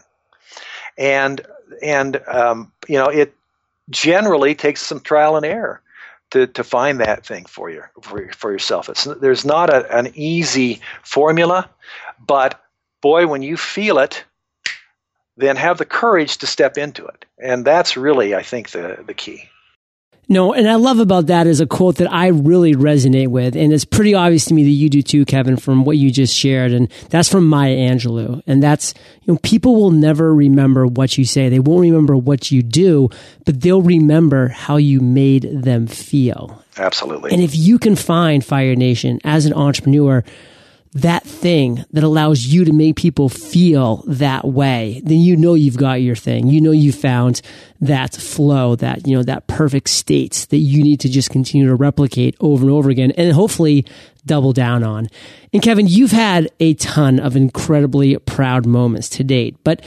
and 0.98 1.40
and 1.82 2.20
um, 2.26 2.72
you 2.88 2.98
know 2.98 3.08
it 3.08 3.34
generally 3.90 4.54
takes 4.54 4.82
some 4.82 5.00
trial 5.00 5.36
and 5.36 5.46
error 5.46 5.80
to, 6.34 6.48
to 6.48 6.64
find 6.64 6.98
that 6.98 7.24
thing 7.24 7.44
for 7.44 7.70
you 7.70 7.84
for, 8.02 8.28
for 8.32 8.50
yourself. 8.50 8.88
It's, 8.88 9.04
there's 9.04 9.44
not 9.44 9.70
a, 9.70 9.96
an 9.96 10.10
easy 10.16 10.80
formula, 11.04 11.70
but 12.26 12.60
boy, 13.00 13.28
when 13.28 13.42
you 13.42 13.56
feel 13.56 13.98
it, 14.00 14.24
then 15.36 15.54
have 15.54 15.78
the 15.78 15.84
courage 15.84 16.38
to 16.38 16.48
step 16.48 16.76
into 16.76 17.06
it, 17.06 17.24
and 17.38 17.64
that's 17.64 17.96
really, 17.96 18.34
I 18.34 18.42
think, 18.42 18.70
the 18.70 19.04
the 19.06 19.14
key. 19.14 19.48
No, 20.28 20.54
and 20.54 20.68
I 20.68 20.76
love 20.76 21.00
about 21.00 21.26
that 21.26 21.46
is 21.46 21.60
a 21.60 21.66
quote 21.66 21.96
that 21.96 22.12
I 22.12 22.28
really 22.28 22.74
resonate 22.74 23.28
with, 23.28 23.56
and 23.56 23.72
it's 23.72 23.84
pretty 23.84 24.14
obvious 24.14 24.46
to 24.46 24.54
me 24.54 24.64
that 24.64 24.70
you 24.70 24.88
do 24.88 25.02
too, 25.02 25.26
Cevin, 25.26 25.60
from 25.60 25.84
what 25.84 25.98
you 25.98 26.10
just 26.10 26.34
shared, 26.34 26.72
and 26.72 26.90
that's 27.10 27.28
from 27.28 27.46
Maya 27.46 27.76
Angelou, 27.76 28.42
and 28.46 28.62
that's 28.62 28.94
you 29.22 29.32
know 29.32 29.38
people 29.42 29.76
will 29.76 29.90
never 29.90 30.34
remember 30.34 30.86
what 30.86 31.18
you 31.18 31.24
say, 31.24 31.48
they 31.48 31.58
won't 31.58 31.82
remember 31.82 32.16
what 32.16 32.50
you 32.50 32.62
do, 32.62 33.10
but 33.44 33.60
they'll 33.60 33.82
remember 33.82 34.48
how 34.48 34.76
you 34.76 35.00
made 35.00 35.42
them 35.42 35.86
feel. 35.86 36.62
Absolutely. 36.78 37.30
And 37.32 37.42
if 37.42 37.54
you 37.54 37.78
can 37.78 37.94
find 37.94 38.44
Fire 38.44 38.74
Nation 38.74 39.20
as 39.24 39.46
an 39.46 39.52
entrepreneur 39.52 40.24
that 40.94 41.24
thing 41.24 41.84
that 41.90 42.04
allows 42.04 42.46
you 42.46 42.64
to 42.64 42.72
make 42.72 42.94
people 42.94 43.28
feel 43.28 44.04
that 44.06 44.44
way, 44.44 45.02
then 45.04 45.18
you 45.18 45.36
know 45.36 45.54
you've 45.54 45.76
got 45.76 45.94
your 45.94 46.14
thing. 46.14 46.46
You 46.46 46.60
know 46.60 46.70
you 46.70 46.92
found 46.92 47.42
that 47.80 48.14
flow, 48.14 48.76
that, 48.76 49.06
you 49.06 49.16
know, 49.16 49.24
that 49.24 49.48
perfect 49.48 49.88
state 49.90 50.46
that 50.50 50.58
you 50.58 50.84
need 50.84 51.00
to 51.00 51.08
just 51.08 51.30
continue 51.30 51.66
to 51.66 51.74
replicate 51.74 52.36
over 52.38 52.62
and 52.62 52.70
over 52.70 52.90
again 52.90 53.10
and 53.12 53.32
hopefully 53.32 53.84
double 54.24 54.52
down 54.52 54.84
on. 54.84 55.08
And 55.52 55.62
Cevin, 55.62 55.88
you've 55.88 56.12
had 56.12 56.48
a 56.60 56.74
ton 56.74 57.18
of 57.18 57.34
incredibly 57.34 58.16
proud 58.18 58.64
moments 58.64 59.08
to 59.10 59.24
date, 59.24 59.56
but 59.64 59.84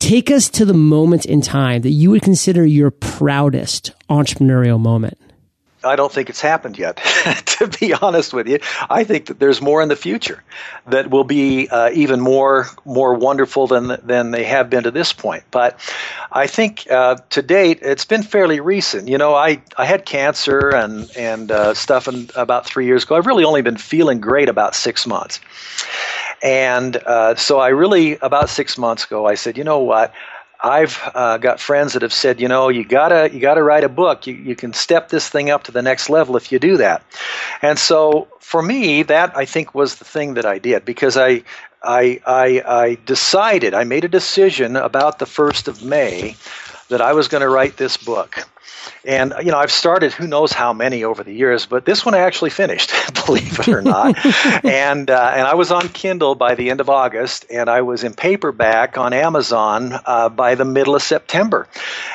take 0.00 0.28
us 0.28 0.48
to 0.50 0.64
the 0.64 0.74
moment 0.74 1.24
in 1.24 1.40
time 1.40 1.82
that 1.82 1.90
you 1.90 2.10
would 2.10 2.22
consider 2.22 2.66
your 2.66 2.90
proudest 2.90 3.92
entrepreneurial 4.10 4.80
moment. 4.80 5.18
I 5.84 5.96
don't 5.96 6.12
think 6.12 6.28
it's 6.28 6.40
happened 6.40 6.78
yet, 6.78 6.96
to 7.46 7.68
be 7.68 7.94
honest 7.94 8.32
with 8.32 8.48
you. 8.48 8.58
I 8.90 9.04
think 9.04 9.26
that 9.26 9.38
there's 9.38 9.60
more 9.60 9.80
in 9.80 9.88
the 9.88 9.96
future 9.96 10.42
that 10.86 11.10
will 11.10 11.24
be 11.24 11.68
uh, 11.68 11.90
even 11.92 12.20
more 12.20 12.66
more 12.84 13.14
wonderful 13.14 13.66
than 13.66 13.96
than 14.02 14.32
they 14.32 14.44
have 14.44 14.68
been 14.70 14.84
to 14.84 14.90
this 14.90 15.12
point. 15.12 15.44
But 15.50 15.78
I 16.32 16.46
think 16.46 16.90
uh, 16.90 17.16
to 17.30 17.42
date 17.42 17.78
it's 17.82 18.04
been 18.04 18.22
fairly 18.22 18.60
recent. 18.60 19.08
You 19.08 19.18
know, 19.18 19.34
I, 19.34 19.62
I 19.76 19.84
had 19.84 20.04
cancer 20.04 20.70
and 20.70 21.10
and 21.16 21.50
uh, 21.50 21.74
stuff 21.74 22.08
in, 22.08 22.28
about 22.34 22.66
three 22.66 22.86
years 22.86 23.04
ago. 23.04 23.16
I've 23.16 23.26
really 23.26 23.44
only 23.44 23.62
been 23.62 23.76
feeling 23.78 24.20
great 24.20 24.48
about 24.48 24.74
six 24.74 25.06
months, 25.06 25.40
and 26.42 26.96
uh, 26.96 27.34
so 27.36 27.58
I 27.60 27.68
really 27.68 28.18
about 28.18 28.48
six 28.48 28.76
months 28.78 29.04
ago 29.04 29.26
I 29.26 29.34
said, 29.34 29.56
you 29.56 29.64
know 29.64 29.78
what. 29.78 30.12
I've 30.60 31.00
uh, 31.14 31.38
got 31.38 31.60
friends 31.60 31.92
that 31.92 32.02
have 32.02 32.12
said, 32.12 32.40
you 32.40 32.48
know, 32.48 32.68
you 32.68 32.84
gotta 32.84 33.30
you 33.32 33.40
gotta 33.40 33.62
write 33.62 33.84
a 33.84 33.88
book. 33.88 34.26
You 34.26 34.34
you 34.34 34.56
can 34.56 34.72
step 34.72 35.08
this 35.08 35.28
thing 35.28 35.50
up 35.50 35.64
to 35.64 35.72
the 35.72 35.82
next 35.82 36.10
level 36.10 36.36
if 36.36 36.50
you 36.50 36.58
do 36.58 36.78
that. 36.78 37.02
And 37.62 37.78
so 37.78 38.28
for 38.40 38.60
me, 38.60 39.04
that 39.04 39.36
I 39.36 39.44
think 39.44 39.74
was 39.74 39.96
the 39.96 40.04
thing 40.04 40.34
that 40.34 40.46
I 40.46 40.58
did 40.58 40.84
because 40.84 41.16
I 41.16 41.42
I 41.82 42.20
I, 42.26 42.62
I 42.66 42.98
decided 43.06 43.74
I 43.74 43.84
made 43.84 44.04
a 44.04 44.08
decision 44.08 44.74
about 44.74 45.18
the 45.18 45.26
first 45.26 45.68
of 45.68 45.82
May 45.82 46.36
that 46.88 47.00
I 47.00 47.12
was 47.12 47.28
going 47.28 47.42
to 47.42 47.48
write 47.48 47.76
this 47.76 47.96
book. 47.96 48.46
And 49.04 49.34
you 49.38 49.50
know, 49.50 49.58
I've 49.58 49.70
started 49.70 50.12
who 50.12 50.26
knows 50.26 50.52
how 50.52 50.72
many 50.72 51.04
over 51.04 51.22
the 51.22 51.32
years, 51.32 51.66
but 51.66 51.84
this 51.84 52.04
one 52.04 52.14
I 52.14 52.18
actually 52.18 52.50
finished, 52.50 52.92
believe 53.26 53.58
it 53.58 53.68
or 53.68 53.82
not. 53.82 54.16
and 54.64 55.10
uh, 55.10 55.32
and 55.34 55.46
I 55.46 55.54
was 55.54 55.70
on 55.70 55.88
Kindle 55.88 56.34
by 56.34 56.54
the 56.54 56.70
end 56.70 56.80
of 56.80 56.90
August, 56.90 57.46
and 57.50 57.68
I 57.68 57.82
was 57.82 58.04
in 58.04 58.14
paperback 58.14 58.98
on 58.98 59.12
Amazon 59.12 59.92
uh, 60.04 60.28
by 60.28 60.54
the 60.54 60.64
middle 60.64 60.94
of 60.94 61.02
September, 61.02 61.68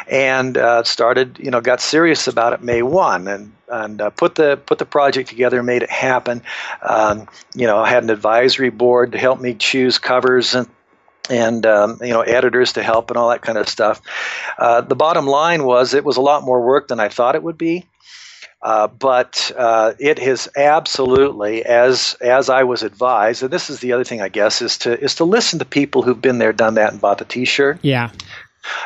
and 0.08 0.58
uh, 0.58 0.84
started 0.84 1.40
you 1.40 1.52
know 1.52 1.62
got 1.62 1.82
serious 1.82 2.28
about 2.28 2.54
it 2.54 2.62
May 2.62 2.82
one, 2.82 3.28
and 3.28 3.54
and 3.70 4.02
uh, 4.02 4.10
put 4.12 4.36
the 4.36 4.58
put 4.58 4.78
the 4.78 4.86
project 4.86 5.30
together, 5.30 5.64
made 5.64 5.84
it 5.84 5.90
happen. 5.90 6.42
Um, 6.82 7.28
you 7.56 7.68
know, 7.68 7.78
I 7.78 7.90
had 7.90 8.04
an 8.04 8.10
advisory 8.10 8.70
board 8.70 9.14
to 9.14 9.18
help 9.18 9.40
me 9.40 9.54
choose 9.54 9.98
covers 10.00 10.54
and 10.54 10.68
and 11.30 11.66
um, 11.66 12.00
you 12.02 12.10
know 12.10 12.22
editors 12.22 12.74
to 12.74 12.84
help 12.84 13.10
and 13.10 13.18
all 13.18 13.30
that 13.30 13.42
kind 13.42 13.58
of 13.58 13.70
stuff. 13.70 14.02
Uh, 14.58 14.82
the 14.82 14.96
bottom 14.96 15.26
line 15.28 15.64
was 15.64 15.94
it 15.94 16.06
was 16.06 16.18
a 16.18 16.22
lot 16.22 16.44
more 16.44 16.66
work 16.66 16.88
than 16.88 17.00
I 17.00 17.10
thought 17.10 17.36
it 17.36 17.44
would 17.44 17.58
be. 17.58 17.86
Uh, 18.64 18.88
but 18.88 19.52
uh, 19.58 19.94
it 20.00 20.18
has 20.20 20.48
absolutely, 20.56 21.66
as 21.66 22.16
as 22.22 22.50
I 22.50 22.64
was 22.64 22.82
advised, 22.82 23.44
and 23.44 23.52
this 23.52 23.70
is 23.70 23.82
the 23.82 23.92
other 23.92 24.06
thing 24.06 24.22
I 24.22 24.30
guess 24.30 24.62
is 24.62 24.78
to 24.80 24.98
is 24.98 25.16
to 25.16 25.26
listen 25.26 25.60
to 25.60 25.66
people 25.66 26.02
who've 26.02 26.22
been 26.22 26.38
there, 26.38 26.54
done 26.54 26.76
that, 26.76 26.94
and 26.94 27.02
bought 27.02 27.18
the 27.18 27.26
T-shirt. 27.26 27.80
Yeah, 27.82 28.12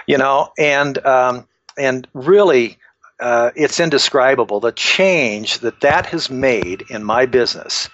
you 0.08 0.18
know, 0.18 0.52
and 0.58 0.98
um, 1.06 1.48
and 1.78 2.08
really, 2.16 2.80
uh, 3.20 3.52
it's 3.56 3.80
indescribable. 3.80 4.60
The 4.60 4.72
change 4.72 5.60
that 5.60 5.82
that 5.82 6.08
has 6.08 6.32
made 6.32 6.86
in 6.90 7.04
my 7.04 7.28
business 7.28 7.88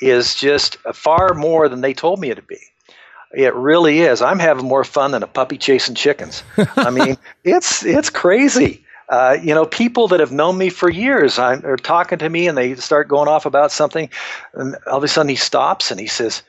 is 0.00 0.36
just 0.36 0.76
far 0.94 1.34
more 1.34 1.68
than 1.68 1.82
they 1.82 1.92
told 1.92 2.18
me 2.18 2.30
it 2.30 2.36
would 2.36 2.46
be. 2.46 2.60
It 3.32 3.54
really 3.54 4.00
is. 4.00 4.22
I'm 4.22 4.38
having 4.38 4.66
more 4.66 4.84
fun 4.84 5.10
than 5.10 5.22
a 5.22 5.26
puppy 5.26 5.58
chasing 5.58 5.94
chickens. 5.94 6.42
I 6.76 6.90
mean, 6.90 7.16
it's 7.44 7.84
it's 7.84 8.10
crazy. 8.10 8.84
Uh, 9.08 9.36
you 9.40 9.54
know, 9.54 9.64
people 9.64 10.08
that 10.08 10.20
have 10.20 10.32
known 10.32 10.58
me 10.58 10.68
for 10.68 10.90
years 10.90 11.38
are 11.38 11.76
talking 11.76 12.18
to 12.18 12.28
me 12.28 12.48
and 12.48 12.58
they 12.58 12.74
start 12.74 13.08
going 13.08 13.28
off 13.28 13.46
about 13.46 13.70
something, 13.70 14.08
and 14.54 14.76
all 14.86 14.98
of 14.98 15.04
a 15.04 15.08
sudden 15.08 15.28
he 15.28 15.36
stops 15.36 15.90
and 15.90 16.00
he 16.00 16.06
says, 16.06 16.42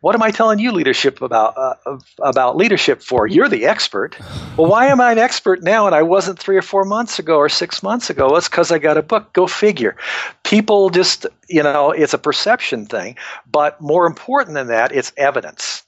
"What 0.00 0.14
am 0.14 0.22
I 0.22 0.30
telling 0.30 0.58
you 0.58 0.72
leadership 0.72 1.22
about 1.22 1.56
uh, 1.56 1.98
about 2.20 2.56
leadership 2.56 3.02
for? 3.02 3.26
You're 3.26 3.48
the 3.48 3.66
expert. 3.66 4.16
Well, 4.56 4.68
why 4.68 4.86
am 4.86 5.00
I 5.00 5.12
an 5.12 5.18
expert 5.18 5.62
now 5.62 5.86
and 5.86 5.94
I 5.94 6.02
wasn't 6.02 6.38
three 6.38 6.56
or 6.56 6.62
four 6.62 6.84
months 6.84 7.18
ago 7.18 7.36
or 7.36 7.48
six 7.48 7.82
months 7.82 8.10
ago? 8.10 8.28
Well, 8.28 8.36
it's 8.36 8.48
because 8.48 8.72
I 8.72 8.78
got 8.78 8.96
a 8.96 9.02
book. 9.02 9.32
Go 9.32 9.46
figure. 9.46 9.96
People 10.44 10.90
just, 10.90 11.26
you 11.48 11.62
know, 11.62 11.90
it's 11.90 12.14
a 12.14 12.18
perception 12.18 12.86
thing, 12.86 13.16
but 13.50 13.80
more 13.80 14.06
important 14.06 14.54
than 14.54 14.68
that, 14.68 14.92
it's 14.92 15.12
evidence 15.16 15.82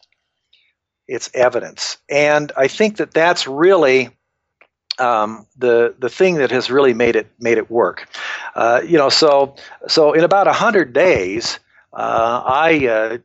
it's 1.06 1.30
evidence. 1.34 1.98
And 2.08 2.52
I 2.56 2.68
think 2.68 2.96
that 2.96 3.12
that's 3.12 3.46
really 3.46 4.10
um, 4.98 5.46
the 5.56 5.94
the 5.98 6.08
thing 6.08 6.36
that 6.36 6.50
has 6.50 6.70
really 6.70 6.94
made 6.94 7.16
it 7.16 7.26
made 7.38 7.58
it 7.58 7.70
work. 7.70 8.08
Uh, 8.54 8.80
you 8.84 8.96
know, 8.96 9.08
so 9.08 9.56
so 9.88 10.12
in 10.12 10.24
about 10.24 10.46
hundred 10.46 10.92
days, 10.92 11.58
uh, 11.92 12.42
I 12.44 12.86
uh, 12.86 13.18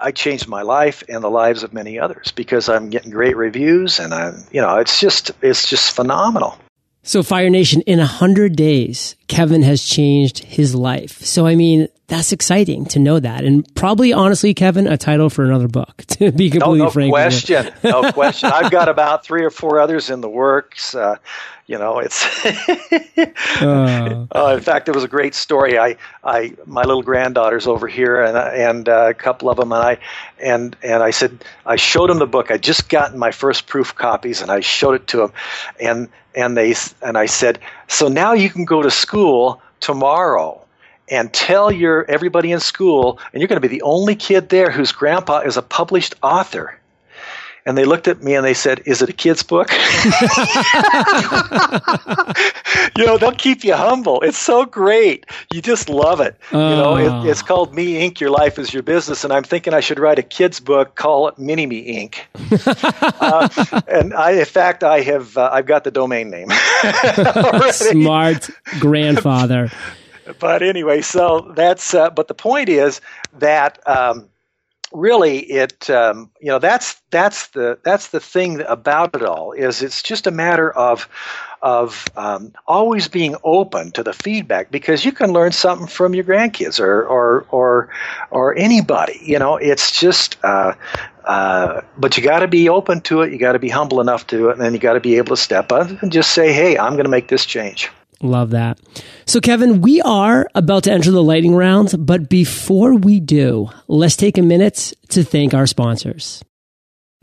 I 0.00 0.12
changed 0.12 0.48
my 0.48 0.62
life 0.62 1.02
and 1.08 1.22
the 1.22 1.30
lives 1.30 1.62
of 1.62 1.72
many 1.72 1.98
others 1.98 2.32
because 2.32 2.68
I'm 2.68 2.90
getting 2.90 3.10
great 3.10 3.36
reviews 3.36 3.98
and 4.00 4.12
I 4.12 4.32
you 4.52 4.60
know 4.60 4.76
it's 4.76 5.00
just 5.00 5.32
it's 5.42 5.68
just 5.68 5.94
phenomenal. 5.94 6.58
So 7.06 7.22
Fire 7.22 7.50
Nation, 7.50 7.82
in 7.82 8.00
a 8.00 8.06
hundred 8.06 8.56
days, 8.56 9.14
Cevin 9.34 9.64
has 9.64 9.82
changed 9.82 10.44
his 10.44 10.76
life. 10.76 11.20
So 11.22 11.44
I 11.44 11.56
mean, 11.56 11.88
that's 12.06 12.30
exciting 12.30 12.84
to 12.86 13.00
know 13.00 13.18
that, 13.18 13.44
and 13.44 13.66
probably 13.74 14.12
honestly, 14.12 14.54
Cevin, 14.54 14.88
a 14.90 14.96
title 14.96 15.28
for 15.28 15.44
another 15.44 15.68
book. 15.68 16.04
To 16.14 16.30
be 16.30 16.48
completely 16.48 16.78
no, 16.78 16.84
no 16.84 16.90
frank, 16.90 17.10
question, 17.12 17.72
no 17.82 18.12
question. 18.12 18.48
I've 18.52 18.70
got 18.70 18.88
about 18.88 19.26
three 19.26 19.44
or 19.44 19.50
four 19.50 19.80
others 19.80 20.10
in 20.10 20.20
the 20.20 20.28
works. 20.28 20.94
Uh, 20.94 21.16
you 21.66 21.76
know, 21.76 21.98
it's. 21.98 22.24
uh. 22.46 24.26
uh, 24.32 24.54
in 24.56 24.62
fact, 24.62 24.88
it 24.88 24.94
was 24.94 25.02
a 25.02 25.08
great 25.08 25.34
story. 25.34 25.76
I, 25.76 25.96
I, 26.22 26.54
my 26.66 26.82
little 26.82 27.02
granddaughter's 27.02 27.66
over 27.66 27.88
here, 27.88 28.22
and 28.22 28.36
and 28.36 28.88
uh, 28.88 29.06
a 29.08 29.14
couple 29.14 29.50
of 29.50 29.56
them, 29.56 29.72
and 29.72 29.82
I, 29.82 29.98
and 30.40 30.76
and 30.84 31.02
I 31.02 31.10
said, 31.10 31.44
I 31.66 31.74
showed 31.74 32.10
them 32.10 32.20
the 32.20 32.28
book. 32.28 32.52
I 32.52 32.58
just 32.58 32.88
gotten 32.88 33.18
my 33.18 33.32
first 33.32 33.66
proof 33.66 33.92
copies, 33.92 34.40
and 34.40 34.52
I 34.52 34.60
showed 34.60 34.94
it 34.94 35.08
to 35.08 35.16
them, 35.16 35.32
and 35.80 36.08
and 36.34 36.56
they 36.56 36.74
and 37.02 37.16
I 37.16 37.26
said, 37.26 37.58
so 37.88 38.08
now 38.08 38.32
you 38.32 38.50
can 38.50 38.64
go 38.64 38.82
to 38.82 38.90
school 38.90 39.60
tomorrow 39.80 40.60
and 41.10 41.32
tell 41.32 41.70
your 41.70 42.04
everybody 42.10 42.50
in 42.52 42.60
school, 42.60 43.18
and 43.32 43.40
you're 43.40 43.48
going 43.48 43.60
to 43.60 43.68
be 43.68 43.74
the 43.74 43.82
only 43.82 44.14
kid 44.16 44.48
there 44.48 44.70
whose 44.70 44.92
grandpa 44.92 45.40
is 45.40 45.56
a 45.56 45.62
published 45.62 46.14
author. 46.22 46.78
And 47.66 47.78
they 47.78 47.84
looked 47.84 48.08
at 48.08 48.22
me 48.22 48.34
and 48.34 48.44
they 48.44 48.52
said, 48.52 48.82
Is 48.84 49.00
it 49.00 49.08
a 49.08 49.12
kid's 49.12 49.42
book? 49.42 49.70
you 52.96 53.06
know, 53.06 53.16
they'll 53.18 53.32
keep 53.32 53.64
you 53.64 53.74
humble. 53.74 54.20
It's 54.20 54.36
so 54.38 54.64
great. 54.66 55.24
You 55.52 55.62
just 55.62 55.88
love 55.88 56.20
it. 56.20 56.36
You 56.52 56.58
know, 56.58 56.96
it, 56.96 57.08
Oh. 57.08 57.24
it's 57.26 57.42
called 57.42 57.74
Me 57.74 58.06
Inc. 58.08 58.20
Your 58.20 58.30
Life 58.30 58.58
is 58.58 58.72
Your 58.74 58.82
Business. 58.82 59.24
And 59.24 59.32
I'm 59.32 59.44
thinking 59.44 59.72
I 59.74 59.80
should 59.80 59.98
write 59.98 60.18
a 60.18 60.22
kid's 60.22 60.60
book, 60.60 60.94
call 60.94 61.28
it 61.28 61.38
Mini 61.38 61.66
Me 61.66 62.08
Inc. 62.08 62.18
uh, 63.20 63.48
and 63.88 64.12
I, 64.14 64.32
in 64.32 64.44
fact, 64.44 64.84
I 64.84 65.00
have, 65.00 65.36
uh, 65.36 65.50
I've 65.52 65.66
got 65.66 65.84
the 65.84 65.90
domain 65.90 66.30
name. 66.30 66.48
Smart 67.72 68.50
grandfather. 68.80 69.70
but 70.38 70.62
anyway, 70.62 71.00
so 71.00 71.52
that's. 71.54 71.94
Uh, 71.94 72.10
but 72.10 72.28
the 72.28 72.34
point 72.34 72.68
is 72.68 73.00
that 73.38 73.78
um, 73.88 74.28
really, 74.94 75.38
it 75.40 75.90
um, 75.90 76.30
you 76.40 76.48
know 76.48 76.58
that's 76.58 77.00
that's 77.10 77.48
the 77.48 77.78
that's 77.84 78.08
the 78.08 78.20
thing 78.20 78.60
about 78.62 79.14
it 79.14 79.22
all 79.22 79.52
is 79.52 79.82
it's 79.82 80.02
just 80.02 80.26
a 80.26 80.30
matter 80.30 80.70
of 80.72 81.08
of 81.62 82.04
um, 82.16 82.52
always 82.66 83.08
being 83.08 83.36
open 83.44 83.90
to 83.92 84.02
the 84.02 84.12
feedback 84.12 84.70
because 84.70 85.04
you 85.04 85.12
can 85.12 85.32
learn 85.32 85.52
something 85.52 85.86
from 85.86 86.14
your 86.14 86.24
grandkids 86.24 86.80
or 86.80 87.04
or 87.06 87.46
or 87.50 87.88
or 88.30 88.56
anybody. 88.56 89.20
You 89.22 89.38
know, 89.38 89.56
it's 89.56 89.98
just. 89.98 90.36
Uh, 90.44 90.74
uh, 91.24 91.80
but 91.96 92.16
you 92.18 92.22
got 92.22 92.40
to 92.40 92.48
be 92.48 92.68
open 92.68 93.00
to 93.00 93.22
it. 93.22 93.32
You 93.32 93.38
got 93.38 93.52
to 93.52 93.58
be 93.58 93.70
humble 93.70 94.00
enough 94.00 94.26
to 94.26 94.50
it, 94.50 94.52
and 94.52 94.60
then 94.60 94.74
you 94.74 94.78
got 94.78 94.92
to 94.92 95.00
be 95.00 95.16
able 95.16 95.36
to 95.36 95.42
step 95.42 95.72
up 95.72 95.88
and 96.02 96.12
just 96.12 96.32
say, 96.32 96.52
"Hey, 96.52 96.76
I'm 96.78 96.92
going 96.94 97.04
to 97.06 97.10
make 97.10 97.28
this 97.28 97.46
change." 97.46 97.90
Love 98.22 98.50
that. 98.50 98.78
So, 99.26 99.40
Cevin, 99.40 99.80
we 99.80 100.00
are 100.00 100.46
about 100.54 100.84
to 100.84 100.92
enter 100.92 101.10
the 101.10 101.22
lightning 101.22 101.54
round, 101.54 101.94
but 101.98 102.28
before 102.28 102.94
we 102.94 103.20
do, 103.20 103.68
let's 103.88 104.16
take 104.16 104.38
a 104.38 104.42
minute 104.42 104.92
to 105.10 105.24
thank 105.24 105.52
our 105.54 105.66
sponsors. 105.66 106.42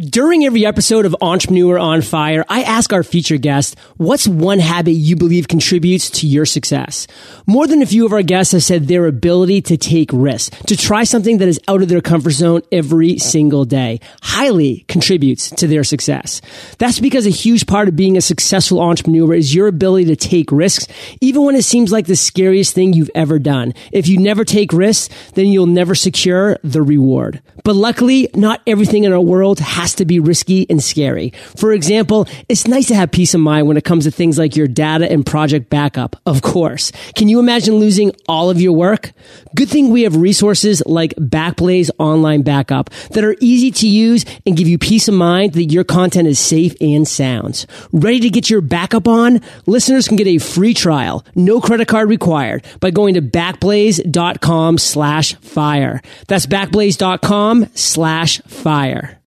During 0.10 0.44
every 0.46 0.66
episode 0.66 1.06
of 1.06 1.16
Entrepreneur 1.22 1.78
on 1.78 2.02
Fire, 2.02 2.44
I 2.50 2.64
ask 2.64 2.92
our 2.92 3.04
featured 3.04 3.44
guest, 3.44 3.78
what's 3.98 4.28
one 4.28 4.58
habit 4.58 4.94
you 4.94 5.16
believe 5.16 5.48
contributes 5.48 6.10
to 6.22 6.28
your 6.28 6.48
success? 6.48 7.06
More 7.46 7.68
than 7.68 7.84
a 7.84 7.86
few 7.86 8.04
of 8.08 8.12
our 8.12 8.24
guests 8.24 8.54
have 8.54 8.64
said 8.64 8.88
their 8.88 9.06
ability 9.06 9.62
to 9.64 9.78
take 9.78 10.10
risks, 10.12 10.58
to 10.64 10.76
try 10.76 11.04
something 11.04 11.38
that 11.38 11.48
is 11.48 11.60
out 11.68 11.84
of 11.84 11.90
their 11.90 12.02
comfort 12.02 12.32
zone 12.32 12.64
every 12.72 13.20
single 13.20 13.64
day, 13.64 14.00
highly 14.24 14.86
contributes 14.88 15.52
to 15.52 15.68
their 15.68 15.84
success. 15.84 16.42
That's 16.80 17.00
because 17.00 17.28
a 17.28 17.30
huge 17.30 17.68
part 17.68 17.88
of 17.88 17.96
being 17.96 18.18
a 18.18 18.22
successful 18.22 18.82
entrepreneur 18.82 19.36
is 19.36 19.54
your 19.54 19.68
ability 19.68 20.06
to 20.06 20.16
take 20.16 20.52
risks, 20.52 20.88
even 21.20 21.44
when 21.44 21.56
it 21.56 21.66
seems 21.66 21.92
like 21.92 22.08
the 22.08 22.16
scariest 22.16 22.74
thing 22.74 22.94
you've 22.94 23.12
ever 23.14 23.38
done. 23.38 23.76
If 23.92 24.08
you 24.08 24.18
never 24.18 24.46
take 24.46 24.74
risks, 24.74 25.14
then 25.34 25.46
you'll 25.46 25.68
never 25.68 25.94
secure 25.94 26.58
the 26.64 26.82
reward. 26.82 27.44
But 27.64 27.76
luckily, 27.76 28.32
not 28.34 28.64
everything 28.66 29.04
in 29.04 29.14
our 29.14 29.22
world 29.22 29.60
has 29.60 29.91
to 29.96 30.06
be 30.06 30.20
risky 30.20 30.66
and 30.70 30.82
scary. 30.84 31.34
For 31.56 31.74
example, 31.74 32.28
it's 32.50 32.68
nice 32.68 32.88
to 32.88 32.96
have 32.96 33.12
peace 33.12 33.34
of 33.34 33.42
mind 33.42 33.68
when 33.68 33.78
it 33.78 33.84
comes 33.84 34.06
to 34.06 34.12
things 34.12 34.38
like 34.38 34.56
your 34.56 34.68
data 34.68 35.12
and 35.12 35.26
project 35.26 35.70
backup. 35.70 36.16
Of 36.26 36.42
course. 36.42 36.92
Can 37.16 37.28
you 37.28 37.40
imagine 37.40 37.76
losing 37.76 38.12
all 38.28 38.50
of 38.50 38.62
your 38.62 38.74
work? 38.74 39.12
Good 39.56 39.70
thing 39.70 39.90
we 39.90 40.04
have 40.04 40.16
resources 40.16 40.82
like 40.86 41.14
Backblaze 41.16 41.90
Online 42.00 42.42
Backup 42.42 42.90
that 43.12 43.24
are 43.24 43.36
easy 43.40 43.72
to 43.72 43.88
use 43.88 44.26
and 44.46 44.58
give 44.58 44.68
you 44.68 44.78
peace 44.78 45.08
of 45.08 45.14
mind 45.14 45.54
that 45.54 45.66
your 45.66 45.84
content 45.84 46.28
is 46.28 46.40
safe 46.40 46.76
and 46.82 47.08
sound. 47.08 47.66
Ready 47.92 48.20
to 48.22 48.30
get 48.30 48.50
your 48.50 48.62
backup 48.62 49.08
on? 49.08 49.42
Listeners 49.66 50.08
can 50.08 50.18
get 50.18 50.28
a 50.28 50.38
free 50.38 50.74
trial, 50.74 51.26
no 51.36 51.62
credit 51.62 51.88
card 51.88 52.10
required, 52.10 52.66
by 52.80 52.92
going 52.92 53.16
to 53.16 53.22
backblaze.com 53.22 54.78
slash 54.78 55.36
fire. 55.36 56.02
That's 56.28 56.46
backblaze.com 56.46 57.68
slash 57.76 58.42
fire. 58.42 59.21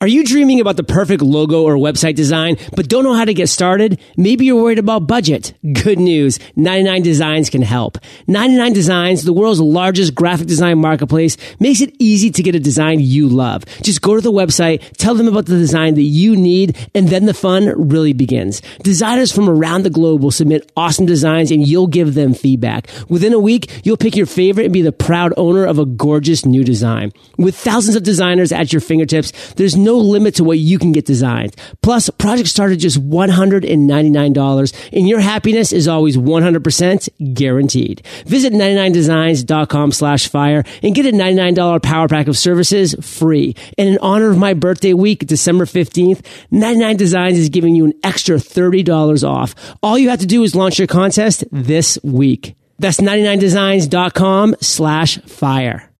Are 0.00 0.06
you 0.06 0.22
dreaming 0.22 0.60
about 0.60 0.76
the 0.76 0.84
perfect 0.84 1.22
logo 1.22 1.64
or 1.64 1.74
website 1.74 2.14
design, 2.14 2.56
but 2.76 2.88
don't 2.88 3.02
know 3.02 3.14
how 3.14 3.24
to 3.24 3.34
get 3.34 3.48
started? 3.48 4.00
Maybe 4.16 4.44
you're 4.44 4.62
worried 4.62 4.78
about 4.78 5.08
budget. 5.08 5.54
Good 5.72 5.98
news. 5.98 6.38
99 6.54 7.02
Designs 7.02 7.50
can 7.50 7.62
help. 7.62 7.98
99 8.28 8.74
Designs, 8.74 9.24
the 9.24 9.32
world's 9.32 9.58
largest 9.58 10.14
graphic 10.14 10.46
design 10.46 10.78
marketplace, 10.78 11.36
makes 11.58 11.80
it 11.80 11.96
easy 11.98 12.30
to 12.30 12.44
get 12.44 12.54
a 12.54 12.60
design 12.60 13.00
you 13.00 13.28
love. 13.28 13.64
Just 13.82 14.00
go 14.00 14.14
to 14.14 14.20
the 14.20 14.30
website, 14.30 14.88
tell 14.98 15.16
them 15.16 15.26
about 15.26 15.46
the 15.46 15.58
design 15.58 15.96
that 15.96 16.02
you 16.02 16.36
need, 16.36 16.76
and 16.94 17.08
then 17.08 17.26
the 17.26 17.34
fun 17.34 17.88
really 17.88 18.12
begins. 18.12 18.62
Designers 18.84 19.32
from 19.32 19.50
around 19.50 19.82
the 19.82 19.90
globe 19.90 20.22
will 20.22 20.30
submit 20.30 20.70
awesome 20.76 21.06
designs 21.06 21.50
and 21.50 21.66
you'll 21.66 21.88
give 21.88 22.14
them 22.14 22.34
feedback. 22.34 22.88
Within 23.08 23.32
a 23.32 23.40
week, 23.40 23.80
you'll 23.82 23.96
pick 23.96 24.14
your 24.14 24.26
favorite 24.26 24.66
and 24.66 24.72
be 24.72 24.82
the 24.82 24.92
proud 24.92 25.34
owner 25.36 25.64
of 25.64 25.80
a 25.80 25.84
gorgeous 25.84 26.46
new 26.46 26.62
design. 26.62 27.12
With 27.36 27.56
thousands 27.56 27.96
of 27.96 28.04
designers 28.04 28.52
at 28.52 28.72
your 28.72 28.80
fingertips, 28.80 29.54
there's 29.54 29.76
no 29.76 29.87
limit 29.96 30.34
to 30.36 30.44
what 30.44 30.58
you 30.58 30.78
can 30.78 30.92
get 30.92 31.06
designed. 31.06 31.56
Plus, 31.82 32.10
projects 32.10 32.50
start 32.50 32.72
at 32.72 32.78
just 32.78 33.00
$199 33.00 34.88
and 34.92 35.08
your 35.08 35.20
happiness 35.20 35.72
is 35.72 35.88
always 35.88 36.16
100% 36.16 37.34
guaranteed. 37.34 38.02
Visit 38.26 38.52
99designs.com 38.52 39.92
slash 39.92 40.28
fire 40.28 40.64
and 40.82 40.94
get 40.94 41.06
a 41.06 41.12
$99 41.12 41.82
power 41.82 42.08
pack 42.08 42.28
of 42.28 42.36
services 42.36 42.94
free. 43.00 43.54
And 43.76 43.88
in 43.88 43.98
honor 43.98 44.30
of 44.30 44.38
my 44.38 44.54
birthday 44.54 44.94
week, 44.94 45.26
December 45.26 45.64
15th, 45.64 46.24
99 46.50 46.96
Designs 46.96 47.38
is 47.38 47.48
giving 47.48 47.74
you 47.74 47.84
an 47.84 47.94
extra 48.02 48.36
$30 48.36 49.28
off. 49.28 49.54
All 49.82 49.98
you 49.98 50.10
have 50.10 50.20
to 50.20 50.26
do 50.26 50.42
is 50.42 50.54
launch 50.54 50.78
your 50.78 50.88
contest 50.88 51.44
this 51.52 51.98
week. 52.02 52.54
That's 52.78 52.98
99designs.com 52.98 54.56
slash 54.60 55.18
fire. 55.22 55.90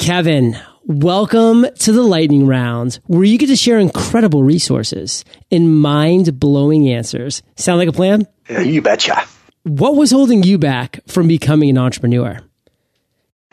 Cevin, 0.00 0.60
welcome 0.90 1.64
to 1.78 1.92
the 1.92 2.02
lightning 2.02 2.48
round 2.48 2.98
where 3.06 3.22
you 3.22 3.38
get 3.38 3.46
to 3.46 3.54
share 3.54 3.78
incredible 3.78 4.42
resources 4.42 5.24
and 5.52 5.80
mind 5.80 6.40
blowing 6.40 6.88
answers. 6.88 7.42
Sound 7.54 7.78
like 7.78 7.88
a 7.88 7.92
plan? 7.92 8.26
Yeah, 8.48 8.62
you 8.62 8.82
betcha. 8.82 9.24
What 9.62 9.94
was 9.94 10.10
holding 10.10 10.42
you 10.42 10.58
back 10.58 10.98
from 11.06 11.28
becoming 11.28 11.70
an 11.70 11.78
entrepreneur? 11.78 12.40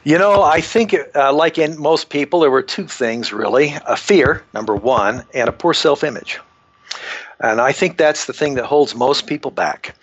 You 0.04 0.18
know, 0.18 0.42
I 0.42 0.62
think, 0.62 0.96
uh, 1.14 1.32
like 1.32 1.60
in 1.60 1.80
most 1.80 2.10
people, 2.10 2.40
there 2.40 2.50
were 2.50 2.64
two 2.64 2.88
things 2.88 3.32
really 3.32 3.76
a 3.86 3.96
fear, 3.96 4.44
number 4.52 4.76
one, 4.76 5.24
and 5.32 5.48
a 5.48 5.52
poor 5.52 5.76
self 5.76 6.04
image. 6.04 6.40
And 7.40 7.62
I 7.62 7.72
think 7.72 7.98
that's 7.98 8.26
the 8.26 8.34
thing 8.34 8.56
that 8.56 8.66
holds 8.66 8.96
most 8.96 9.28
people 9.28 9.52
back. 9.52 9.96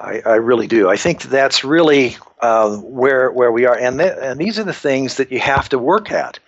I, 0.00 0.22
I 0.24 0.34
really 0.36 0.66
do. 0.66 0.88
I 0.88 0.96
think 0.96 1.22
that's 1.24 1.62
really 1.62 2.16
uh, 2.40 2.76
where 2.78 3.30
where 3.30 3.52
we 3.52 3.66
are, 3.66 3.76
and 3.76 3.98
th- 3.98 4.14
and 4.18 4.40
these 4.40 4.58
are 4.58 4.64
the 4.64 4.72
things 4.72 5.16
that 5.16 5.30
you 5.30 5.38
have 5.40 5.68
to 5.68 5.78
work 5.78 6.10
at, 6.10 6.38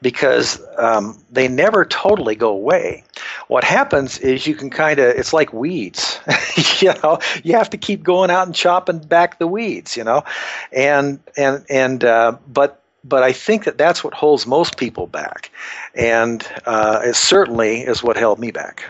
because 0.00 0.60
um, 0.78 1.22
they 1.30 1.46
never 1.46 1.84
totally 1.84 2.34
go 2.34 2.48
away. 2.48 3.04
What 3.48 3.62
happens 3.62 4.18
is 4.18 4.46
you 4.46 4.54
can 4.54 4.70
kind 4.70 4.98
of 4.98 5.06
it's 5.06 5.34
like 5.34 5.52
weeds, 5.52 6.18
you 6.80 6.94
know. 7.02 7.18
You 7.42 7.56
have 7.56 7.70
to 7.70 7.76
keep 7.76 8.02
going 8.02 8.30
out 8.30 8.46
and 8.46 8.54
chopping 8.54 9.00
back 9.00 9.38
the 9.38 9.46
weeds, 9.46 9.98
you 9.98 10.04
know, 10.04 10.24
and 10.72 11.20
and 11.36 11.64
and 11.68 12.02
uh, 12.02 12.38
but 12.48 12.82
but 13.04 13.22
I 13.22 13.32
think 13.32 13.64
that 13.64 13.76
that's 13.76 14.02
what 14.02 14.14
holds 14.14 14.46
most 14.46 14.78
people 14.78 15.06
back, 15.06 15.50
and 15.94 16.46
uh, 16.64 17.02
it 17.04 17.16
certainly 17.16 17.80
is 17.80 18.02
what 18.02 18.16
held 18.16 18.38
me 18.38 18.50
back. 18.50 18.84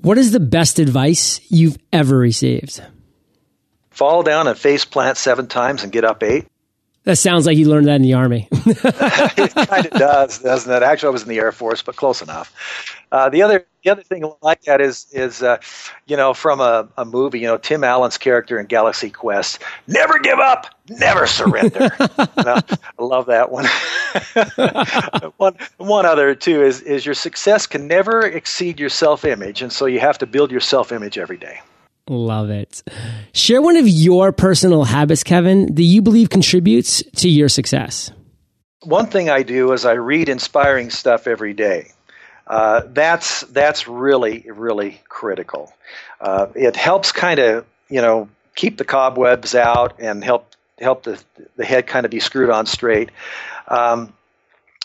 What 0.00 0.18
is 0.18 0.32
the 0.32 0.40
best 0.40 0.80
advice 0.80 1.40
you've 1.50 1.78
ever 1.92 2.16
received? 2.16 2.82
Fall 4.00 4.22
down 4.22 4.48
and 4.48 4.56
face 4.56 4.86
plant 4.86 5.18
seven 5.18 5.46
times 5.46 5.82
and 5.82 5.92
get 5.92 6.04
up 6.04 6.22
eight. 6.22 6.46
That 7.04 7.16
sounds 7.16 7.44
like 7.44 7.58
you 7.58 7.68
learned 7.68 7.86
that 7.86 7.96
in 7.96 8.02
the 8.02 8.14
army. 8.14 8.48
it 8.52 9.68
kind 9.68 9.84
of 9.84 9.92
does, 9.92 10.38
doesn't 10.38 10.72
it? 10.72 10.82
Actually, 10.82 11.08
I 11.08 11.10
was 11.10 11.22
in 11.24 11.28
the 11.28 11.36
Air 11.36 11.52
Force, 11.52 11.82
but 11.82 11.96
close 11.96 12.22
enough. 12.22 12.96
Uh, 13.12 13.28
the 13.28 13.42
other 13.42 13.66
the 13.84 13.90
other 13.90 14.02
thing 14.02 14.24
like 14.40 14.62
that 14.62 14.80
is 14.80 15.06
is 15.12 15.42
uh, 15.42 15.58
you 16.06 16.16
know 16.16 16.32
from 16.32 16.62
a, 16.62 16.88
a 16.96 17.04
movie, 17.04 17.40
you 17.40 17.46
know 17.46 17.58
Tim 17.58 17.84
Allen's 17.84 18.16
character 18.16 18.58
in 18.58 18.64
Galaxy 18.64 19.10
Quest, 19.10 19.62
never 19.86 20.18
give 20.18 20.38
up, 20.38 20.68
never 20.88 21.26
surrender. 21.26 21.90
You 22.38 22.44
know, 22.44 22.58
I 22.98 23.02
love 23.02 23.26
that 23.26 23.50
one. 23.52 23.66
one 25.36 25.56
one 25.76 26.06
other 26.06 26.34
too 26.34 26.62
is 26.62 26.80
is 26.80 27.04
your 27.04 27.14
success 27.14 27.66
can 27.66 27.86
never 27.86 28.22
exceed 28.22 28.80
your 28.80 28.88
self 28.88 29.26
image, 29.26 29.60
and 29.60 29.70
so 29.70 29.84
you 29.84 30.00
have 30.00 30.16
to 30.18 30.26
build 30.26 30.50
your 30.50 30.60
self 30.60 30.90
image 30.90 31.18
every 31.18 31.36
day. 31.36 31.60
Love 32.10 32.50
it. 32.50 32.82
Share 33.32 33.62
one 33.62 33.76
of 33.76 33.86
your 33.86 34.32
personal 34.32 34.82
habits, 34.82 35.22
Cevin, 35.22 35.72
that 35.76 35.82
you 35.84 36.02
believe 36.02 36.28
contributes 36.28 37.04
to 37.14 37.28
your 37.28 37.48
success. 37.48 38.10
One 38.82 39.06
thing 39.06 39.30
I 39.30 39.44
do 39.44 39.72
is 39.72 39.84
I 39.84 39.92
read 39.92 40.28
inspiring 40.28 40.90
stuff 40.90 41.28
every 41.28 41.52
day. 41.52 41.92
Uh, 42.48 42.82
that's 42.88 43.42
that's 43.42 43.86
really 43.86 44.44
really 44.48 45.00
critical. 45.08 45.72
Uh, 46.20 46.48
it 46.56 46.74
helps 46.74 47.12
kind 47.12 47.38
of 47.38 47.64
you 47.88 48.00
know 48.00 48.28
keep 48.56 48.76
the 48.76 48.84
cobwebs 48.84 49.54
out 49.54 50.00
and 50.00 50.24
help 50.24 50.56
help 50.80 51.04
the 51.04 51.22
the 51.56 51.64
head 51.64 51.86
kind 51.86 52.04
of 52.04 52.10
be 52.10 52.18
screwed 52.18 52.50
on 52.50 52.66
straight. 52.66 53.10
Um, 53.68 54.12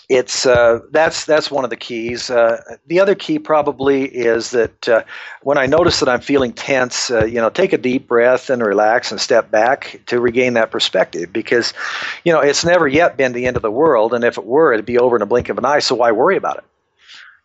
it's 0.07 0.45
uh, 0.45 0.79
that's 0.91 1.25
that's 1.25 1.49
one 1.49 1.63
of 1.63 1.69
the 1.69 1.75
keys. 1.75 2.29
Uh, 2.29 2.61
the 2.85 2.99
other 2.99 3.15
key 3.15 3.39
probably 3.39 4.05
is 4.05 4.51
that 4.51 4.87
uh, 4.87 5.03
when 5.41 5.57
I 5.57 5.65
notice 5.65 5.99
that 5.99 6.09
I'm 6.09 6.21
feeling 6.21 6.53
tense, 6.53 7.09
uh, 7.09 7.25
you 7.25 7.41
know, 7.41 7.49
take 7.49 7.73
a 7.73 7.77
deep 7.77 8.07
breath 8.07 8.49
and 8.49 8.61
relax 8.61 9.11
and 9.11 9.19
step 9.19 9.49
back 9.49 9.99
to 10.07 10.19
regain 10.19 10.53
that 10.53 10.69
perspective. 10.69 11.33
Because, 11.33 11.73
you 12.23 12.31
know, 12.31 12.39
it's 12.39 12.63
never 12.63 12.87
yet 12.87 13.17
been 13.17 13.33
the 13.33 13.47
end 13.47 13.55
of 13.55 13.63
the 13.63 13.71
world, 13.71 14.13
and 14.13 14.23
if 14.23 14.37
it 14.37 14.45
were, 14.45 14.73
it'd 14.73 14.85
be 14.85 14.99
over 14.99 15.15
in 15.15 15.21
a 15.21 15.27
blink 15.27 15.49
of 15.49 15.57
an 15.57 15.65
eye. 15.65 15.79
So 15.79 15.95
why 15.95 16.11
worry 16.11 16.37
about 16.37 16.57
it? 16.57 16.63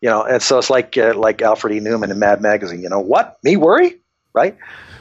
You 0.02 0.10
know, 0.10 0.22
and 0.22 0.42
so 0.42 0.58
it's 0.58 0.70
like 0.70 0.98
uh, 0.98 1.14
like 1.14 1.40
Alfred 1.40 1.74
E. 1.74 1.80
Neuman 1.80 2.10
in 2.10 2.18
Mad 2.18 2.42
Magazine. 2.42 2.82
You 2.82 2.90
know, 2.90 3.00
what 3.00 3.38
me 3.42 3.56
worry, 3.56 3.96
right? 4.34 4.56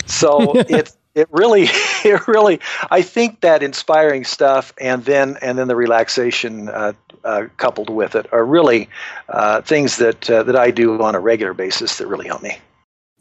So 0.05 0.53
it's 0.55 0.95
it 1.19 1.27
really 1.31 1.63
it 2.03 2.27
really 2.27 2.59
i 2.89 3.01
think 3.01 3.41
that 3.41 3.61
inspiring 3.61 4.23
stuff 4.23 4.73
and 4.79 5.05
then 5.05 5.37
and 5.41 5.57
then 5.57 5.67
the 5.67 5.75
relaxation 5.75 6.69
uh, 6.69 6.93
uh, 7.23 7.47
coupled 7.57 7.89
with 7.89 8.15
it 8.15 8.31
are 8.31 8.45
really 8.45 8.89
uh, 9.27 9.61
things 9.61 9.97
that 9.97 10.29
uh, 10.29 10.43
that 10.43 10.55
i 10.55 10.71
do 10.71 11.01
on 11.01 11.15
a 11.15 11.19
regular 11.19 11.53
basis 11.53 11.97
that 11.97 12.07
really 12.07 12.27
help 12.27 12.41
me. 12.41 12.57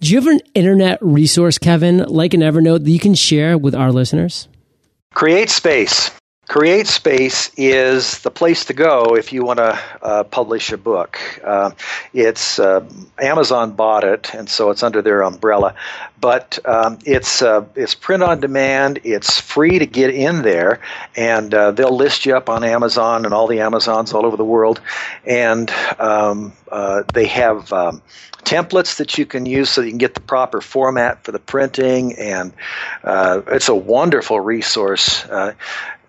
Do 0.01 0.11
you 0.11 0.21
have 0.21 0.29
an 0.29 0.41
internet 0.55 0.99
resource 1.03 1.59
cevin 1.59 2.09
like 2.09 2.33
an 2.33 2.41
evernote 2.41 2.85
that 2.85 2.91
you 2.91 3.01
can 3.01 3.15
share 3.15 3.59
with 3.59 3.75
our 3.75 3.91
listeners? 3.91 4.49
Create 5.13 5.51
space 5.51 6.13
Create 6.49 6.87
Space 6.87 7.51
is 7.59 8.21
the 8.21 8.31
place 8.31 8.65
to 8.65 8.73
go 8.73 9.17
if 9.17 9.35
you 9.35 9.45
want 9.45 9.59
to 9.59 9.79
uh, 10.01 10.25
publish 10.25 10.73
a 10.73 10.79
book. 10.79 11.21
Uh, 11.45 11.73
it's 12.15 12.59
uh, 12.59 12.89
Amazon 13.21 13.73
bought 13.73 14.03
it, 14.03 14.35
and 14.35 14.49
so 14.49 14.71
it's 14.71 14.83
under 14.83 15.03
their 15.03 15.23
umbrella. 15.23 15.75
But 16.19 16.59
um, 16.65 17.01
it's 17.05 17.43
uh, 17.43 17.67
it's 17.75 17.95
print 17.95 18.23
on 18.23 18.41
demand. 18.41 19.01
It's 19.05 19.39
free 19.39 19.79
to 19.79 19.85
get 19.85 20.09
in 20.15 20.41
there, 20.41 20.81
and 21.15 21.53
uh, 21.53 21.73
they'll 21.73 21.95
list 21.95 22.25
you 22.25 22.35
up 22.35 22.49
on 22.49 22.65
Amazon 22.65 23.27
and 23.27 23.35
all 23.35 23.47
the 23.47 23.61
Amazons 23.61 24.15
all 24.15 24.25
over 24.25 24.39
the 24.39 24.45
world. 24.45 24.81
And 25.27 25.71
um, 25.99 26.55
uh, 26.73 27.03
they 27.13 27.27
have 27.27 27.71
um, 27.75 28.01
templates 28.45 28.97
that 28.97 29.19
you 29.19 29.27
can 29.27 29.45
use 29.45 29.69
so 29.69 29.83
you 29.83 29.91
can 29.91 29.99
get 29.99 30.15
the 30.15 30.23
proper 30.23 30.63
format 30.63 31.23
for 31.25 31.33
the 31.33 31.39
printing, 31.39 32.15
and 32.17 32.55
it's 33.05 33.69
a 33.69 33.75
wonderful 33.75 34.41
resource. 34.41 35.27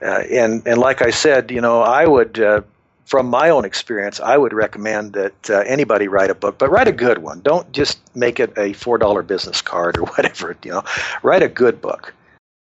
Uh, 0.01 0.23
and 0.31 0.65
and 0.67 0.79
like 0.79 1.01
I 1.01 1.09
said, 1.09 1.51
you 1.51 1.61
know, 1.61 1.81
I 1.81 2.05
would. 2.05 2.39
Uh, 2.39 2.61
from 3.05 3.25
my 3.25 3.49
own 3.49 3.65
experience, 3.65 4.19
I 4.19 4.37
would 4.37 4.53
recommend 4.53 5.13
that 5.13 5.49
uh, 5.49 5.63
anybody 5.65 6.07
write 6.07 6.29
a 6.29 6.35
book, 6.35 6.59
but 6.59 6.69
write 6.69 6.87
a 6.87 6.91
good 6.91 7.17
one. 7.17 7.41
Don't 7.41 7.71
just 7.71 7.99
make 8.15 8.39
it 8.39 8.55
a 8.55 8.73
four 8.73 8.99
dollar 8.99 9.23
business 9.23 9.63
card 9.63 9.97
or 9.97 10.05
whatever. 10.15 10.55
You 10.63 10.73
know, 10.73 10.83
write 11.23 11.41
a 11.41 11.49
good 11.49 11.81
book. 11.81 12.13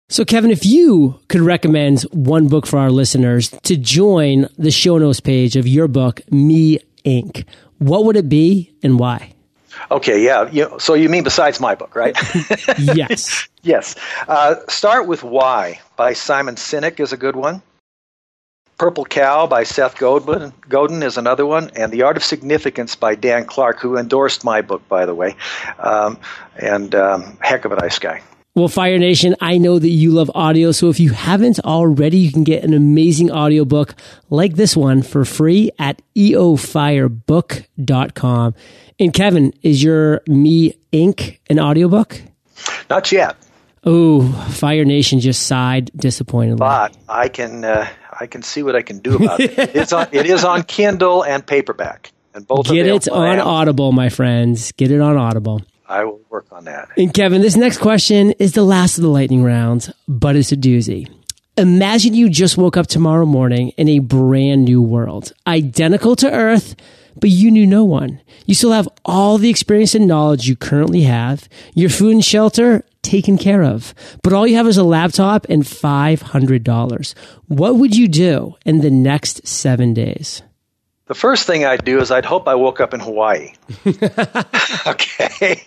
So, 0.10 0.24
Cevin, 0.24 0.52
if 0.52 0.66
you 0.66 1.20
could 1.28 1.42
recommend 1.42 2.04
one 2.14 2.48
book 2.48 2.66
for 2.66 2.80
our 2.80 2.90
listeners 2.90 3.50
to 3.64 3.76
join 3.76 4.48
the 4.58 4.72
show 4.72 4.98
notes 4.98 5.20
page 5.20 5.58
of 5.58 5.68
your 5.68 5.90
book, 5.90 6.22
Me 6.32 6.80
Inc., 7.04 7.46
what 7.80 8.06
would 8.06 8.16
it 8.16 8.30
be 8.30 8.74
and 8.82 8.98
why? 8.98 9.34
Okay, 9.92 10.24
yeah. 10.24 10.50
You, 10.50 10.78
so 10.80 10.94
you 10.94 11.10
mean 11.10 11.26
besides 11.26 11.60
my 11.60 11.76
book, 11.76 11.94
right? 11.94 12.18
yes. 12.80 13.48
yes. 13.68 13.96
Uh, 14.28 14.56
start 14.68 15.08
with 15.08 15.24
Why 15.24 15.80
by 15.96 16.14
Simon 16.14 16.56
Sinek 16.56 17.00
is 17.00 17.14
a 17.14 17.18
good 17.18 17.36
one. 17.36 17.62
Purple 18.78 19.06
Cow 19.06 19.48
by 19.48 19.64
Seth 19.64 19.98
Godin, 19.98 20.54
Godin 20.70 21.02
is 21.02 21.18
another 21.18 21.48
one, 21.48 21.72
and 21.76 21.92
The 21.92 22.04
Art 22.04 22.16
of 22.16 22.24
Significance 22.24 22.96
by 22.96 23.16
Dan 23.16 23.46
Clark, 23.46 23.80
who 23.80 23.98
endorsed 23.98 24.44
my 24.44 24.62
book, 24.62 24.88
by 24.88 25.08
the 25.08 25.16
way, 25.16 25.36
um, 25.80 26.20
and 26.58 26.94
um, 26.94 27.40
heck 27.42 27.66
of 27.66 27.72
a 27.72 27.76
nice 27.76 27.98
guy. 27.98 28.22
Well, 28.54 28.68
Fire 28.68 29.00
Nation, 29.00 29.36
I 29.40 29.58
know 29.58 29.80
that 29.80 29.90
you 29.90 30.12
love 30.12 30.30
audio, 30.34 30.72
so 30.72 30.90
if 30.90 31.00
you 31.00 31.12
haven't 31.12 31.60
already, 31.60 32.18
you 32.18 32.32
can 32.32 32.44
get 32.44 32.64
an 32.64 32.74
amazing 32.74 33.32
audiobook 33.32 33.94
like 34.30 34.56
this 34.56 34.76
one 34.78 35.04
for 35.04 35.26
free 35.26 35.70
at 35.80 36.02
eofirebook.com. 36.16 38.56
And 39.00 39.14
Cevin, 39.14 39.54
is 39.62 39.84
your 39.84 40.24
Me 40.28 40.74
Inc. 40.92 41.38
an 41.50 41.60
audiobook? 41.60 42.20
Not 42.90 43.12
yet. 43.12 43.38
Oh, 43.90 44.28
Fire 44.50 44.84
Nation 44.84 45.22
just 45.22 45.48
sighed 45.48 45.90
disappointedly. 45.96 46.60
But 46.60 46.98
I 47.08 47.30
can 47.30 47.64
uh, 47.64 47.88
I 48.20 48.28
can 48.28 48.42
see 48.42 48.62
what 48.62 48.76
I 48.76 48.82
can 48.82 49.00
do 49.00 49.16
about 49.16 49.40
it. 49.40 49.58
it's 49.58 49.94
on, 49.94 50.08
it 50.12 50.26
is 50.26 50.44
on 50.44 50.64
Kindle 50.64 51.24
and 51.24 51.46
paperback, 51.48 52.12
and 52.34 52.46
both 52.46 52.68
get 52.68 52.86
it 52.86 53.08
on 53.08 53.40
Audible, 53.40 53.94
my 53.94 54.10
friends. 54.10 54.74
Get 54.74 54.92
it 54.92 55.00
on 55.00 55.16
Audible. 55.16 55.62
I 55.88 56.04
will 56.04 56.20
work 56.30 56.48
on 56.52 56.66
that. 56.66 56.90
And 56.98 57.14
Cevin, 57.14 57.42
this 57.42 57.56
next 57.56 57.78
question 57.78 58.32
is 58.40 58.52
the 58.52 58.64
last 58.64 58.98
of 58.98 59.04
the 59.04 59.10
lightning 59.10 59.42
rounds, 59.42 59.90
but 60.06 60.36
it's 60.36 60.52
a 60.52 60.58
doozy. 60.58 61.10
Imagine 61.56 62.14
you 62.14 62.30
just 62.30 62.58
woke 62.58 62.76
up 62.76 62.88
tomorrow 62.88 63.26
morning 63.26 63.70
in 63.78 63.88
a 63.88 64.00
brand 64.00 64.66
new 64.66 64.82
world, 64.82 65.32
identical 65.48 66.18
to 66.18 66.30
Earth, 66.30 66.76
but 67.20 67.30
you 67.30 67.52
knew 67.52 67.66
no 67.66 67.84
one. 67.84 68.22
You 68.46 68.56
still 68.56 68.72
have 68.72 68.88
all 69.06 69.38
the 69.38 69.50
experience 69.50 69.96
and 69.96 70.08
knowledge 70.08 70.48
you 70.48 70.56
currently 70.56 71.02
have, 71.02 71.48
your 71.74 71.90
food 71.90 72.14
and 72.14 72.26
shelter 72.26 72.84
taken 73.02 73.38
care 73.38 73.64
of, 73.64 73.94
but 74.24 74.34
all 74.34 74.46
you 74.48 74.56
have 74.56 74.68
is 74.68 74.78
a 74.78 74.84
laptop 74.84 75.46
and 75.50 75.64
$500. 75.64 77.14
What 77.48 77.76
would 77.76 77.96
you 77.96 78.08
do 78.08 78.56
in 78.66 78.82
the 78.82 78.92
next 78.92 79.48
seven 79.48 79.94
days? 79.94 80.42
The 81.08 81.16
first 81.16 81.48
thing 81.48 81.64
I'd 81.64 81.86
do 81.86 82.02
is 82.02 82.12
I'd 82.12 82.26
hope 82.26 82.50
I 82.50 82.56
woke 82.56 82.82
up 82.82 82.94
in 82.94 83.00
Hawaii. 83.00 83.54
okay, 84.88 85.62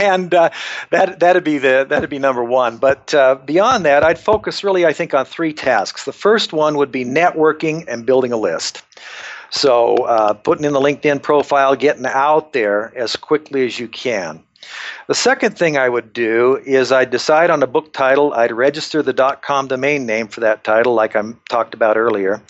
and 0.00 0.34
uh, 0.34 0.50
that 0.90 1.20
that'd 1.20 1.44
be 1.44 1.58
the 1.58 1.86
that'd 1.88 2.10
be 2.10 2.18
number 2.18 2.42
one. 2.42 2.78
But 2.78 3.14
uh, 3.14 3.36
beyond 3.36 3.84
that, 3.84 4.02
I'd 4.02 4.18
focus 4.18 4.64
really, 4.64 4.84
I 4.84 4.92
think, 4.92 5.14
on 5.14 5.26
three 5.26 5.52
tasks. 5.52 6.04
The 6.04 6.12
first 6.12 6.52
one 6.52 6.76
would 6.76 6.90
be 6.90 7.04
networking 7.04 7.84
and 7.86 8.04
building 8.04 8.32
a 8.32 8.36
list. 8.36 8.82
So 9.50 9.96
uh, 9.96 10.34
putting 10.34 10.64
in 10.64 10.72
the 10.72 10.80
LinkedIn 10.80 11.22
profile, 11.22 11.74
getting 11.76 12.06
out 12.06 12.52
there 12.52 12.96
as 12.96 13.16
quickly 13.16 13.66
as 13.66 13.78
you 13.78 13.88
can. 13.88 14.42
The 15.08 15.14
second 15.14 15.58
thing 15.58 15.76
I 15.76 15.88
would 15.88 16.12
do 16.12 16.60
is 16.64 16.92
I'd 16.92 17.10
decide 17.10 17.50
on 17.50 17.62
a 17.62 17.66
book 17.66 17.92
title. 17.92 18.32
I'd 18.32 18.52
register 18.52 19.02
the 19.02 19.38
.com 19.42 19.68
domain 19.68 20.06
name 20.06 20.28
for 20.28 20.40
that 20.40 20.62
title, 20.64 20.94
like 20.94 21.16
I 21.16 21.22
talked 21.48 21.74
about 21.74 21.96
earlier. 21.96 22.40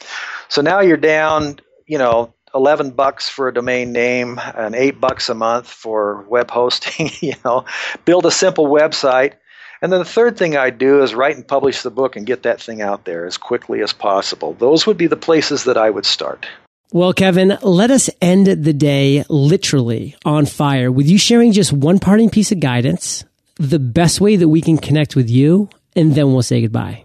So 0.48 0.60
now 0.60 0.80
you're 0.80 0.96
down, 0.96 1.60
you 1.86 1.98
know, 1.98 2.34
11 2.54 2.90
bucks 2.90 3.28
for 3.28 3.48
a 3.48 3.54
domain 3.54 3.92
name 3.92 4.40
and 4.56 4.74
8 4.74 5.00
bucks 5.00 5.28
a 5.28 5.34
month 5.34 5.68
for 5.68 6.22
web 6.28 6.50
hosting, 6.50 7.10
you 7.20 7.34
know. 7.44 7.64
Build 8.04 8.26
a 8.26 8.30
simple 8.30 8.66
website. 8.66 9.34
And 9.82 9.90
then 9.90 10.00
the 10.00 10.04
third 10.04 10.36
thing 10.36 10.56
I'd 10.56 10.76
do 10.76 11.02
is 11.02 11.14
write 11.14 11.36
and 11.36 11.46
publish 11.46 11.82
the 11.82 11.90
book 11.90 12.14
and 12.14 12.26
get 12.26 12.42
that 12.42 12.60
thing 12.60 12.82
out 12.82 13.06
there 13.06 13.24
as 13.24 13.38
quickly 13.38 13.80
as 13.80 13.94
possible. 13.94 14.52
Those 14.54 14.86
would 14.86 14.98
be 14.98 15.06
the 15.06 15.16
places 15.16 15.64
that 15.64 15.78
I 15.78 15.88
would 15.88 16.04
start. 16.04 16.46
Well, 16.92 17.14
Cevin, 17.14 17.56
let 17.62 17.92
us 17.92 18.10
end 18.20 18.48
the 18.48 18.72
day 18.72 19.24
literally 19.28 20.16
on 20.24 20.44
fire 20.44 20.90
with 20.90 21.06
you 21.06 21.18
sharing 21.18 21.52
just 21.52 21.72
one 21.72 22.00
parting 22.00 22.30
piece 22.30 22.50
of 22.50 22.58
guidance, 22.58 23.24
the 23.56 23.78
best 23.78 24.20
way 24.20 24.34
that 24.34 24.48
we 24.48 24.60
can 24.60 24.76
connect 24.76 25.14
with 25.14 25.30
you, 25.30 25.68
and 25.94 26.16
then 26.16 26.32
we'll 26.32 26.42
say 26.42 26.62
goodbye. 26.62 27.04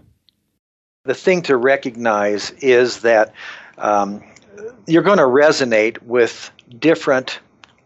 The 1.04 1.14
thing 1.14 1.42
to 1.42 1.56
recognize 1.56 2.50
is 2.58 3.02
that 3.02 3.32
um, 3.78 4.24
you're 4.88 5.04
going 5.04 5.18
to 5.18 5.24
resonate 5.24 6.02
with 6.02 6.50
different 6.76 7.38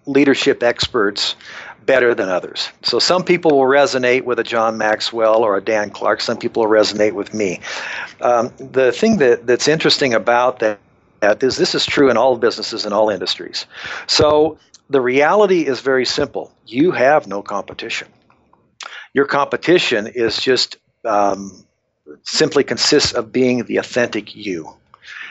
leadership 0.07 0.63
experts 0.63 1.37
better 1.85 2.15
than 2.15 2.31
others. 2.31 2.71
So 2.83 2.99
some 2.99 3.25
people 3.25 3.59
will 3.59 3.67
resonate 3.67 4.25
with 4.25 4.39
a 4.39 4.45
John 4.45 4.79
Maxwell 4.79 5.43
or 5.43 5.59
a 5.59 5.61
Dan 5.61 5.91
Clark. 5.91 6.23
Some 6.23 6.39
people 6.39 6.63
will 6.63 6.71
resonate 6.71 7.13
with 7.13 7.35
me. 7.35 7.61
Um, 8.23 8.53
the 8.57 8.91
thing 8.91 9.19
that, 9.19 9.47
that's 9.47 9.69
interesting 9.69 10.15
about 10.15 10.61
that 10.61 10.79
is 11.23 11.57
this 11.57 11.75
is 11.75 11.87
true 11.87 12.11
in 12.11 12.17
all 12.17 12.37
businesses 12.37 12.85
and 12.85 12.95
all 12.95 13.11
industries. 13.11 13.67
So 14.07 14.59
the 14.89 15.01
reality 15.01 15.67
is 15.67 15.81
very 15.81 16.05
simple. 16.05 16.53
You 16.67 16.91
have 16.93 17.27
no 17.27 17.43
competition. 17.43 18.09
Your 19.13 19.27
competition 19.27 20.07
is 20.07 20.41
just 20.41 20.77
um, 21.05 21.65
simply 22.23 22.65
consists 22.65 23.13
of 23.13 23.33
being 23.33 23.65
the 23.65 23.79
authentic 23.79 24.35
you 24.35 24.75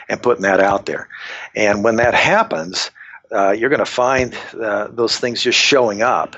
and 0.08 0.22
putting 0.22 0.44
that 0.44 0.60
out 0.60 0.86
there. 0.86 1.08
And 1.56 1.84
when 1.84 1.98
that 1.98 2.14
happens, 2.14 2.92
uh, 3.32 3.52
you're 3.52 3.70
going 3.70 3.80
to 3.80 3.86
find 3.86 4.36
uh, 4.60 4.88
those 4.88 5.18
things 5.18 5.42
just 5.42 5.60
showing 5.60 6.02
up. 6.02 6.36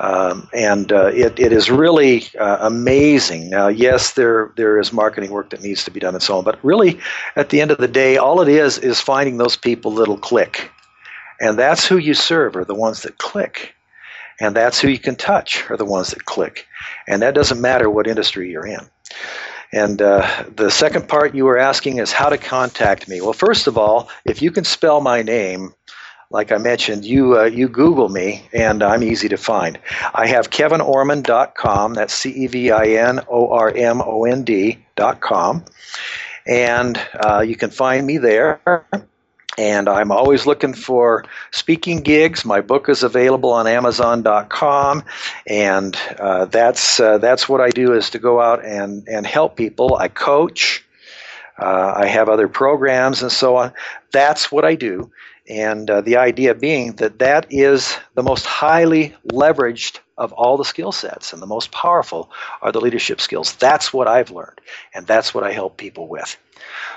Um, 0.00 0.48
and 0.52 0.92
uh, 0.92 1.06
it, 1.06 1.38
it 1.38 1.52
is 1.52 1.70
really 1.70 2.24
uh, 2.38 2.58
amazing. 2.60 3.48
Now, 3.48 3.68
yes, 3.68 4.14
there 4.14 4.52
there 4.56 4.80
is 4.80 4.92
marketing 4.92 5.30
work 5.30 5.50
that 5.50 5.62
needs 5.62 5.84
to 5.84 5.92
be 5.92 6.00
done 6.00 6.14
and 6.14 6.22
so 6.22 6.38
on, 6.38 6.44
but 6.44 6.58
really, 6.64 6.98
at 7.36 7.50
the 7.50 7.60
end 7.60 7.70
of 7.70 7.78
the 7.78 7.88
day, 7.88 8.16
all 8.16 8.40
it 8.40 8.48
is 8.48 8.78
is 8.78 9.00
finding 9.00 9.36
those 9.36 9.56
people 9.56 9.92
that'll 9.92 10.18
click, 10.18 10.72
and 11.40 11.56
that's 11.56 11.86
who 11.86 11.96
you 11.96 12.14
serve 12.14 12.56
are 12.56 12.64
the 12.64 12.74
ones 12.74 13.02
that 13.02 13.18
click, 13.18 13.74
and 14.40 14.56
that's 14.56 14.80
who 14.80 14.88
you 14.88 14.98
can 14.98 15.14
touch 15.14 15.70
are 15.70 15.76
the 15.76 15.84
ones 15.84 16.10
that 16.10 16.24
click, 16.24 16.66
and 17.06 17.22
that 17.22 17.34
doesn't 17.34 17.60
matter 17.60 17.88
what 17.88 18.08
industry 18.08 18.50
you're 18.50 18.66
in. 18.66 18.80
And 19.72 20.00
uh, 20.02 20.44
the 20.54 20.70
second 20.70 21.08
part 21.08 21.34
you 21.34 21.44
were 21.44 21.58
asking 21.58 21.98
is 21.98 22.12
how 22.12 22.28
to 22.28 22.38
contact 22.38 23.08
me. 23.08 23.20
Well, 23.20 23.32
first 23.32 23.66
of 23.66 23.76
all, 23.76 24.08
if 24.24 24.40
you 24.40 24.52
can 24.52 24.62
spell 24.64 25.00
my 25.00 25.22
name, 25.22 25.74
like 26.34 26.50
I 26.50 26.58
mentioned, 26.58 27.04
you 27.04 27.38
uh, 27.38 27.44
you 27.44 27.68
Google 27.68 28.08
me, 28.08 28.42
and 28.52 28.82
I'm 28.82 29.04
easy 29.04 29.28
to 29.28 29.36
find. 29.36 29.78
I 30.12 30.26
have 30.26 30.50
cevinormond.com. 30.50 31.94
That's 31.94 32.12
C 32.12 32.30
E 32.30 32.46
V 32.48 32.70
I 32.72 32.86
N 33.08 33.20
O 33.28 33.52
R 33.52 33.70
M 33.70 34.02
O 34.02 34.24
N 34.24 34.42
D.com. 34.42 35.64
And 36.44 37.00
uh, 37.14 37.44
you 37.46 37.54
can 37.54 37.70
find 37.70 38.04
me 38.04 38.18
there. 38.18 38.60
and 39.56 39.88
I'm 39.88 40.10
always 40.10 40.44
looking 40.44 40.74
for 40.74 41.24
speaking 41.52 42.00
gigs. 42.00 42.44
My 42.44 42.62
book 42.62 42.88
is 42.88 43.04
available 43.04 43.52
on 43.52 43.68
Amazon.com, 43.68 45.04
and 45.46 45.96
uh, 46.18 46.46
that's 46.46 46.98
uh, 46.98 47.18
that's 47.18 47.48
what 47.48 47.60
I 47.60 47.70
do 47.70 47.92
is 47.92 48.10
to 48.10 48.18
go 48.18 48.40
out 48.40 48.64
and 48.64 49.06
and 49.06 49.24
help 49.24 49.56
people. 49.56 49.94
I 49.94 50.08
coach. 50.08 50.84
Uh, 51.56 51.94
I 51.98 52.06
have 52.06 52.28
other 52.28 52.48
programs 52.48 53.22
and 53.22 53.30
so 53.30 53.54
on. 53.54 53.72
That's 54.10 54.50
what 54.50 54.64
I 54.64 54.74
do, 54.74 55.12
and 55.48 55.90
uh, 55.90 56.00
the 56.00 56.16
idea 56.16 56.54
being 56.54 56.92
that 56.96 57.18
that 57.18 57.46
is 57.50 57.96
the 58.14 58.22
most 58.22 58.46
highly 58.46 59.14
leveraged 59.30 60.00
of 60.16 60.32
all 60.32 60.56
the 60.56 60.64
skill 60.64 60.92
sets, 60.92 61.32
and 61.32 61.42
the 61.42 61.46
most 61.46 61.72
powerful 61.72 62.30
are 62.62 62.72
the 62.72 62.80
leadership 62.80 63.20
skills. 63.20 63.54
That's 63.54 63.92
what 63.92 64.08
I've 64.08 64.30
learned, 64.30 64.60
and 64.94 65.06
that's 65.06 65.34
what 65.34 65.44
I 65.44 65.52
help 65.52 65.76
people 65.76 66.08
with. 66.08 66.36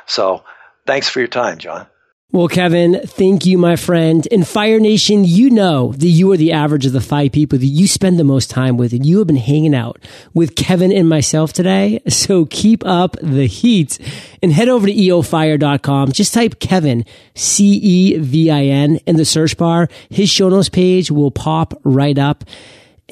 So, 0.05 0.43
thanks 0.85 1.09
for 1.09 1.19
your 1.19 1.27
time, 1.27 1.57
John. 1.57 1.87
Well, 2.33 2.49
Cevin, 2.49 3.07
thank 3.07 3.45
you, 3.45 3.57
my 3.57 3.77
friend. 3.77 4.25
In 4.25 4.43
Fire 4.43 4.81
Nation, 4.81 5.23
you 5.23 5.49
know 5.49 5.93
that 5.93 6.09
you 6.09 6.29
are 6.33 6.37
the 6.37 6.51
average 6.51 6.85
of 6.85 6.91
the 6.91 6.99
five 6.99 7.31
people 7.31 7.57
that 7.57 7.65
you 7.65 7.87
spend 7.87 8.19
the 8.19 8.25
most 8.25 8.49
time 8.49 8.75
with, 8.75 8.91
and 8.91 9.05
you 9.05 9.19
have 9.19 9.27
been 9.27 9.37
hanging 9.37 9.73
out 9.73 10.05
with 10.33 10.53
Cevin 10.55 10.93
and 10.93 11.07
myself 11.07 11.53
today. 11.53 12.01
So 12.27 12.45
keep 12.45 12.85
up 12.85 13.15
the 13.21 13.45
heat 13.45 13.97
and 14.43 14.51
head 14.51 14.67
over 14.67 14.85
to 14.87 14.93
eofire.com. 14.93 16.11
Just 16.11 16.33
type 16.33 16.59
Cevin, 16.59 17.07
C 17.35 17.75
E 17.75 18.17
V 18.17 18.51
I 18.51 18.65
N, 18.65 18.97
in 19.05 19.15
the 19.15 19.23
search 19.23 19.55
bar. 19.55 19.87
His 20.09 20.29
show 20.29 20.49
notes 20.49 20.67
page 20.67 21.09
will 21.09 21.31
pop 21.31 21.79
right 21.85 22.17
up. 22.17 22.43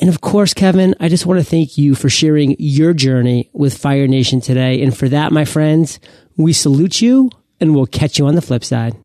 And 0.01 0.09
of 0.09 0.19
course, 0.19 0.53
Cevin, 0.53 0.93
I 0.99 1.07
just 1.07 1.25
want 1.25 1.39
to 1.39 1.45
thank 1.45 1.77
you 1.77 1.95
for 1.95 2.09
sharing 2.09 2.57
your 2.59 2.93
journey 2.93 3.49
with 3.53 3.77
Fire 3.77 4.07
Nation 4.07 4.41
today. 4.41 4.81
And 4.83 4.95
for 4.95 5.07
that, 5.07 5.31
my 5.31 5.45
friends, 5.45 6.01
we 6.35 6.51
salute 6.51 6.99
you 6.99 7.29
and 7.61 7.73
we'll 7.73 7.85
catch 7.85 8.19
you 8.19 8.27
on 8.27 8.35
the 8.35 8.41
flip 8.41 8.65
side 8.65 8.97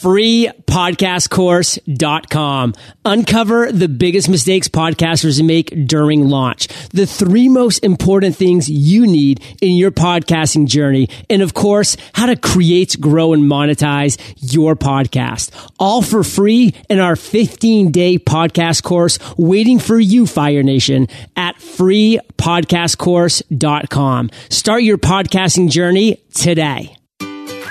freepodcastcourse.com. 0.00 2.74
Uncover 3.04 3.72
the 3.72 3.88
biggest 3.88 4.28
mistakes 4.28 4.68
podcasters 4.68 5.44
make 5.44 5.86
during 5.86 6.28
launch. 6.28 6.68
The 6.90 7.06
three 7.06 7.48
most 7.48 7.82
important 7.84 8.36
things 8.36 8.68
you 8.68 9.06
need 9.06 9.42
in 9.60 9.76
your 9.76 9.90
podcasting 9.90 10.66
journey. 10.66 11.08
And 11.30 11.40
of 11.42 11.54
course, 11.54 11.96
how 12.14 12.26
to 12.26 12.36
create, 12.36 13.00
grow, 13.00 13.32
and 13.32 13.44
monetize 13.44 14.20
your 14.36 14.76
podcast. 14.76 15.50
All 15.78 16.02
for 16.02 16.22
free 16.22 16.74
in 16.88 17.00
our 17.00 17.16
15 17.16 17.90
day 17.90 18.18
podcast 18.18 18.82
course 18.82 19.18
waiting 19.36 19.78
for 19.78 19.98
you, 19.98 20.26
Fire 20.26 20.62
Nation 20.62 21.08
at 21.36 21.56
freepodcastcourse.com. 21.56 24.30
Start 24.48 24.82
your 24.82 24.98
podcasting 24.98 25.70
journey 25.70 26.20
today. 26.34 26.97